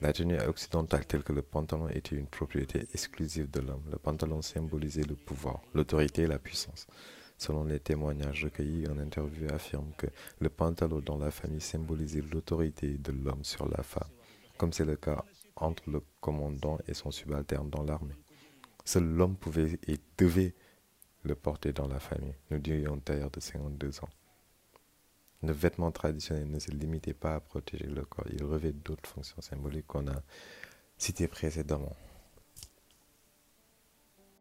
La 0.00 0.12
tenue 0.12 0.38
occidentale 0.40 1.06
telle 1.06 1.22
que 1.22 1.32
le 1.32 1.40
pantalon 1.40 1.88
était 1.88 2.16
une 2.16 2.26
propriété 2.26 2.80
exclusive 2.92 3.48
de 3.50 3.60
l'homme. 3.60 3.84
Le 3.90 3.96
pantalon 3.96 4.42
symbolisait 4.42 5.04
le 5.04 5.14
pouvoir, 5.14 5.62
l'autorité 5.72 6.22
et 6.22 6.26
la 6.26 6.38
puissance. 6.38 6.86
Selon 7.36 7.64
les 7.64 7.80
témoignages 7.80 8.44
recueillis, 8.44 8.88
en 8.88 8.98
interview 8.98 9.52
affirme 9.52 9.92
que 9.98 10.06
le 10.38 10.48
pantalon 10.48 11.00
dans 11.00 11.18
la 11.18 11.30
famille 11.30 11.60
symbolisait 11.60 12.22
l'autorité 12.22 12.96
de 12.98 13.12
l'homme 13.12 13.44
sur 13.44 13.68
la 13.68 13.82
femme, 13.82 14.08
comme 14.56 14.72
c'est 14.72 14.84
le 14.84 14.96
cas 14.96 15.24
entre 15.56 15.88
le 15.90 16.00
commandant 16.20 16.78
et 16.86 16.94
son 16.94 17.10
subalterne 17.10 17.70
dans 17.70 17.82
l'armée. 17.82 18.16
Seul 18.84 19.04
l'homme 19.04 19.36
pouvait 19.36 19.78
et 19.86 19.98
devait 20.18 20.54
le 21.22 21.34
porter 21.34 21.72
dans 21.72 21.88
la 21.88 21.98
famille, 21.98 22.34
nous 22.50 22.58
dirions 22.58 22.98
tailleur 22.98 23.30
de 23.30 23.40
52 23.40 24.00
ans. 24.00 24.08
Le 25.42 25.52
vêtement 25.52 25.90
traditionnel 25.90 26.50
ne 26.50 26.58
se 26.58 26.70
limitait 26.70 27.14
pas 27.14 27.34
à 27.34 27.40
protéger 27.40 27.86
le 27.86 28.04
corps, 28.04 28.26
il 28.30 28.44
revêt 28.44 28.72
d'autres 28.72 29.08
fonctions 29.08 29.40
symboliques 29.40 29.86
qu'on 29.86 30.06
a 30.08 30.22
citées 30.96 31.28
précédemment. 31.28 31.96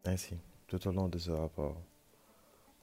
Ainsi, 0.06 0.36
tout 0.68 0.86
au 0.88 0.92
long 0.92 1.08
de 1.08 1.18
ce 1.18 1.32
rapport, 1.32 1.82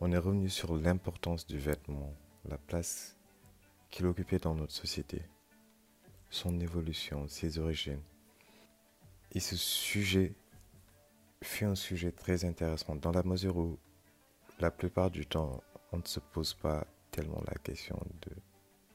on 0.00 0.12
est 0.12 0.18
revenu 0.18 0.48
sur 0.48 0.74
l'importance 0.76 1.46
du 1.46 1.58
vêtement, 1.58 2.14
la 2.46 2.56
place 2.56 3.16
qu'il 3.90 4.06
occupait 4.06 4.38
dans 4.38 4.54
notre 4.54 4.72
société, 4.72 5.22
son 6.30 6.58
évolution, 6.58 7.28
ses 7.28 7.58
origines. 7.58 8.02
Et 9.32 9.40
ce 9.40 9.56
sujet 9.56 10.32
fut 11.42 11.66
un 11.66 11.74
sujet 11.74 12.12
très 12.12 12.44
intéressant 12.44 12.96
dans 12.96 13.12
la 13.12 13.22
mesure 13.22 13.56
où 13.56 13.78
la 14.58 14.70
plupart 14.70 15.10
du 15.10 15.26
temps, 15.26 15.62
on 15.92 15.98
ne 15.98 16.06
se 16.06 16.20
pose 16.20 16.54
pas 16.54 16.86
tellement 17.10 17.42
la 17.46 17.54
question 17.54 17.98
de 18.22 18.32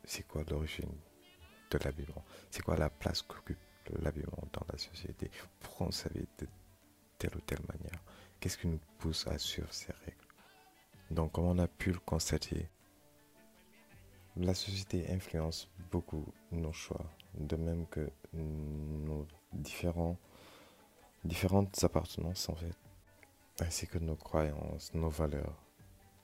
c'est 0.04 0.28
quoi 0.28 0.44
l'origine 0.50 0.92
de 1.72 1.78
l'habillement, 1.84 2.24
c'est 2.50 2.62
quoi 2.62 2.78
la 2.78 2.90
place 2.90 3.22
qu'occupe 3.22 3.58
l'habillement 4.02 4.48
dans 4.54 4.66
la 4.72 4.78
société, 4.78 5.30
pourquoi 5.60 5.88
on 5.88 5.92
savait 5.92 6.26
de 6.40 6.48
telle 7.18 7.36
ou 7.36 7.42
telle 7.42 7.62
manière, 7.68 8.04
qu'est-ce 8.40 8.58
qui 8.58 8.68
nous 8.68 8.80
pousse 9.00 9.28
à 9.28 9.38
suivre 9.38 9.72
ces 9.72 9.92
règles. 10.06 10.25
Donc, 11.12 11.34
comme 11.34 11.46
on 11.46 11.60
a 11.60 11.68
pu 11.68 11.92
le 11.92 12.00
constater, 12.00 12.68
la 14.38 14.54
société 14.54 15.10
influence 15.12 15.70
beaucoup 15.92 16.26
nos 16.52 16.74
choix, 16.74 17.06
de 17.36 17.56
même 17.56 17.86
que 17.88 18.10
nos 18.34 19.26
différents, 19.54 20.18
différentes 21.24 21.84
appartenances 21.84 22.50
en 22.50 22.56
fait, 22.56 22.76
ainsi 23.60 23.88
que 23.88 23.98
nos 23.98 24.16
croyances, 24.16 24.94
nos 24.94 25.10
valeurs. 25.10 25.56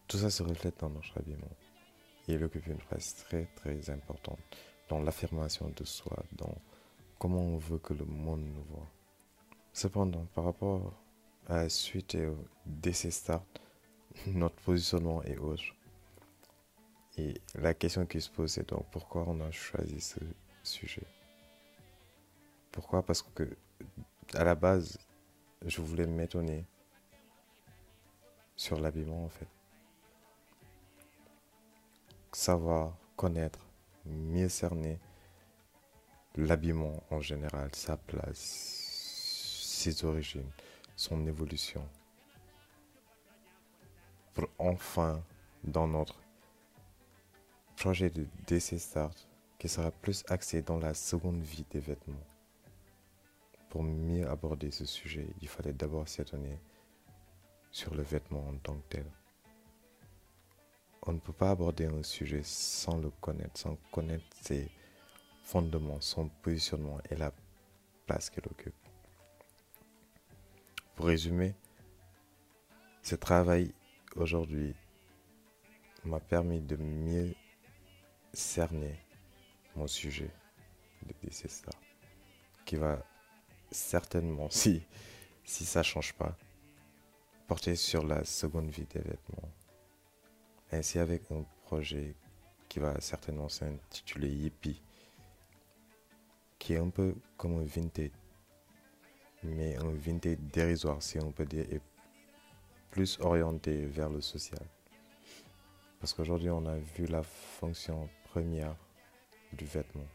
Tout 0.08 0.18
ça 0.18 0.30
se 0.30 0.44
reflète 0.44 0.80
dans 0.80 0.90
notre 0.90 1.18
habillement. 1.18 1.56
Et 2.28 2.34
il 2.34 2.44
occupe 2.44 2.68
une 2.68 2.78
place 2.78 3.16
très 3.16 3.46
très 3.56 3.90
importante 3.90 4.40
dans 4.90 5.00
l'affirmation 5.00 5.70
de 5.70 5.86
soi, 5.86 6.18
dans 6.34 6.56
comment 7.18 7.42
on 7.42 7.58
veut 7.58 7.78
que 7.78 7.94
le 7.94 8.06
monde 8.06 8.42
nous 8.42 8.64
voit. 8.64 8.90
Cependant, 9.74 10.26
par 10.36 10.44
rapport 10.44 10.94
à 11.48 11.58
la 11.58 11.70
suite 11.70 12.16
et 12.16 12.28
au 12.28 12.38
décès 12.66 13.12
start, 13.12 13.46
notre 14.28 14.56
positionnement 14.56 15.24
est 15.24 15.38
autre. 15.38 15.64
Et 17.18 17.34
la 17.56 17.74
question 17.74 18.06
qui 18.06 18.22
se 18.22 18.30
pose, 18.30 18.52
c'est 18.52 18.70
donc 18.70 18.86
pourquoi 18.92 19.26
on 19.28 19.40
a 19.42 19.52
choisi 19.52 20.00
ce 20.00 20.20
sujet? 20.64 21.06
Pourquoi? 22.72 23.04
Parce 23.04 23.22
que 23.22 23.58
à 24.34 24.44
la 24.44 24.56
base, 24.56 24.98
je 25.66 25.82
voulais 25.82 26.08
m'étonner 26.08 26.66
sur 28.56 28.80
l'habillement 28.80 29.26
en 29.26 29.30
fait. 29.30 29.48
Savoir, 32.32 32.96
connaître, 33.18 33.60
mieux 34.06 34.48
cerner 34.48 35.00
l'habillement 36.36 37.04
en 37.10 37.20
général, 37.20 37.70
sa 37.76 37.98
place, 37.98 38.38
ses 38.40 40.06
origines, 40.06 40.50
son 40.96 41.28
évolution 41.28 41.86
pour 44.34 44.48
enfin, 44.58 45.24
dans 45.64 45.88
notre 45.88 46.20
projet 47.76 48.10
de 48.10 48.28
DC 48.48 48.80
Start, 48.80 49.28
qui 49.58 49.68
sera 49.68 49.92
plus 49.92 50.24
axé 50.28 50.62
dans 50.62 50.80
la 50.80 50.94
seconde 50.94 51.42
vie 51.42 51.66
des 51.70 51.80
vêtements. 51.80 52.28
Pour 53.70 53.84
mieux 53.84 54.28
aborder 54.28 54.72
ce 54.72 54.86
sujet, 54.86 55.28
il 55.42 55.48
fallait 55.48 55.74
d'abord 55.74 56.08
s'étonner 56.08 56.60
sur 57.72 57.94
le 57.96 58.04
vêtement 58.04 58.48
en 58.48 58.58
tant 58.58 58.76
que 58.76 58.88
tel. 58.90 59.06
On 61.04 61.14
ne 61.14 61.20
peut 61.20 61.34
pas 61.34 61.52
aborder 61.52 61.86
un 61.86 62.04
sujet 62.04 62.42
sans 62.44 62.98
le 62.98 63.10
connaître, 63.22 63.60
sans 63.60 63.78
connaître 63.92 64.26
ses 64.42 64.70
fondements, 65.44 66.00
son 66.02 66.28
positionnement 66.28 67.00
et 67.10 67.16
la 67.16 67.32
place 68.06 68.30
qu'il 68.30 68.46
occupe. 68.46 68.76
Pour 70.96 71.08
résumer, 71.08 71.56
ce 73.02 73.16
travail 73.16 73.74
aujourd'hui 74.16 74.76
m'a 76.04 76.20
permis 76.20 76.62
de 76.62 76.76
mieux 76.78 77.34
cerner 78.34 78.96
mon 79.76 79.88
sujet 79.88 80.32
de 81.04 81.14
décès 81.24 81.48
qui 82.66 82.76
va 82.76 83.04
certainement, 83.72 84.48
si, 84.50 84.82
si 85.44 85.66
ça 85.66 85.84
change 85.84 86.14
pas, 86.14 86.36
porter 87.48 87.76
sur 87.76 88.06
la 88.06 88.24
seconde 88.24 88.70
vie 88.70 88.86
des 88.86 89.02
vêtements. 89.02 89.50
Ainsi 90.72 91.00
avec 91.00 91.30
un 91.32 91.44
projet 91.66 92.16
qui 92.70 92.80
va 92.80 93.00
certainement 93.02 93.50
s'intituler 93.50 94.30
Yippie, 94.30 94.82
qui 96.58 96.74
est 96.74 96.78
un 96.78 96.90
peu 96.90 97.14
comme 97.36 97.60
un 97.60 97.66
vintage, 97.66 98.12
mais 99.44 99.76
un 99.76 99.92
vintage 99.92 100.38
dérisoire 100.54 101.04
si 101.04 101.20
on 101.20 101.32
peut 101.32 101.46
dire, 101.46 101.66
et 101.70 101.82
plus 102.92 103.18
orienté 103.22 103.86
vers 103.86 104.10
le 104.10 104.22
social. 104.22 104.66
Parce 106.00 106.14
qu'aujourd'hui, 106.14 106.50
on 106.50 106.66
a 106.66 106.78
vu 106.78 107.06
la 107.06 107.24
fonction 107.24 108.10
première 108.26 108.76
du 109.54 109.66
vêtement. 109.66 110.08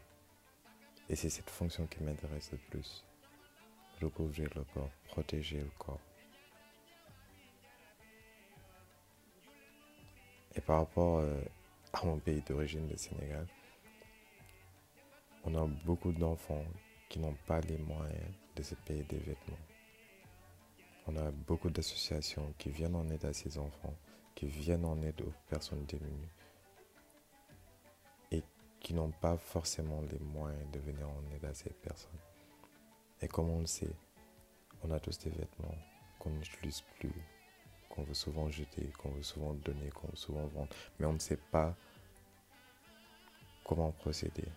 Et 1.09 1.15
c'est 1.15 1.29
cette 1.29 1.49
fonction 1.49 1.87
qui 1.87 2.03
m'intéresse 2.03 2.51
le 2.51 2.57
plus. 2.69 3.03
Recouvrir 4.01 4.49
le 4.55 4.63
corps, 4.73 4.91
protéger 5.05 5.59
le 5.59 5.71
corps. 5.79 5.99
Et 10.55 10.61
par 10.61 10.77
rapport 10.79 11.19
euh, 11.19 11.41
à 11.93 12.05
mon 12.05 12.19
pays 12.19 12.41
d'origine, 12.41 12.87
le 12.89 12.97
Sénégal, 12.97 13.47
on 15.45 15.55
a 15.55 15.65
beaucoup 15.85 16.11
d'enfants 16.11 16.65
qui 17.09 17.19
n'ont 17.19 17.37
pas 17.45 17.61
les 17.61 17.77
moyens 17.77 18.31
de 18.55 18.63
se 18.63 18.75
payer 18.75 19.03
des 19.03 19.17
vêtements. 19.17 19.76
On 21.09 21.15
a 21.15 21.31
beaucoup 21.31 21.69
d'associations 21.69 22.53
qui 22.57 22.69
viennent 22.69 22.95
en 22.95 23.09
aide 23.09 23.23
à 23.23 23.31
ces 23.31 23.57
enfants, 23.57 23.95
qui 24.35 24.45
viennent 24.45 24.83
en 24.83 25.01
aide 25.01 25.21
aux 25.21 25.33
personnes 25.49 25.85
démunies 25.85 26.29
et 28.29 28.43
qui 28.81 28.93
n'ont 28.93 29.11
pas 29.11 29.37
forcément 29.37 30.01
les 30.01 30.19
moyens 30.19 30.69
de 30.71 30.79
venir 30.79 31.07
en 31.07 31.33
aide 31.33 31.45
à 31.45 31.53
ces 31.53 31.69
personnes. 31.69 32.19
Et 33.21 33.27
comme 33.29 33.49
on 33.49 33.61
le 33.61 33.67
sait, 33.67 33.95
on 34.83 34.91
a 34.91 34.99
tous 34.99 35.17
des 35.19 35.29
vêtements 35.29 35.75
qu'on 36.19 36.31
n'utilise 36.31 36.81
plus, 36.99 37.13
qu'on 37.89 38.03
veut 38.03 38.13
souvent 38.13 38.49
jeter, 38.49 38.91
qu'on 38.97 39.11
veut 39.11 39.23
souvent 39.23 39.53
donner, 39.53 39.89
qu'on 39.89 40.07
veut 40.07 40.15
souvent 40.15 40.45
vendre, 40.47 40.75
mais 40.99 41.05
on 41.05 41.13
ne 41.13 41.19
sait 41.19 41.39
pas 41.51 41.73
comment 43.63 43.91
procéder. 43.91 44.49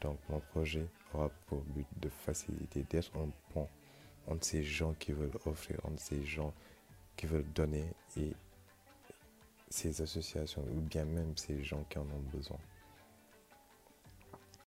Donc 0.00 0.20
mon 0.28 0.38
projet 0.38 0.86
aura 1.12 1.30
pour 1.46 1.62
but 1.62 1.86
de 1.98 2.08
faciliter, 2.08 2.84
d'être 2.84 3.16
un 3.16 3.28
pont 3.52 3.68
entre 4.30 4.46
ces 4.46 4.62
gens 4.62 4.94
qui 4.94 5.12
veulent 5.12 5.38
offrir, 5.44 5.78
entre 5.84 6.00
ces 6.00 6.24
gens 6.24 6.52
qui 7.16 7.26
veulent 7.26 7.52
donner 7.54 7.84
et 8.16 8.32
ces 9.68 10.00
associations, 10.02 10.62
ou 10.62 10.80
bien 10.80 11.04
même 11.04 11.36
ces 11.36 11.62
gens 11.62 11.84
qui 11.88 11.98
en 11.98 12.02
ont 12.02 12.36
besoin. 12.36 12.58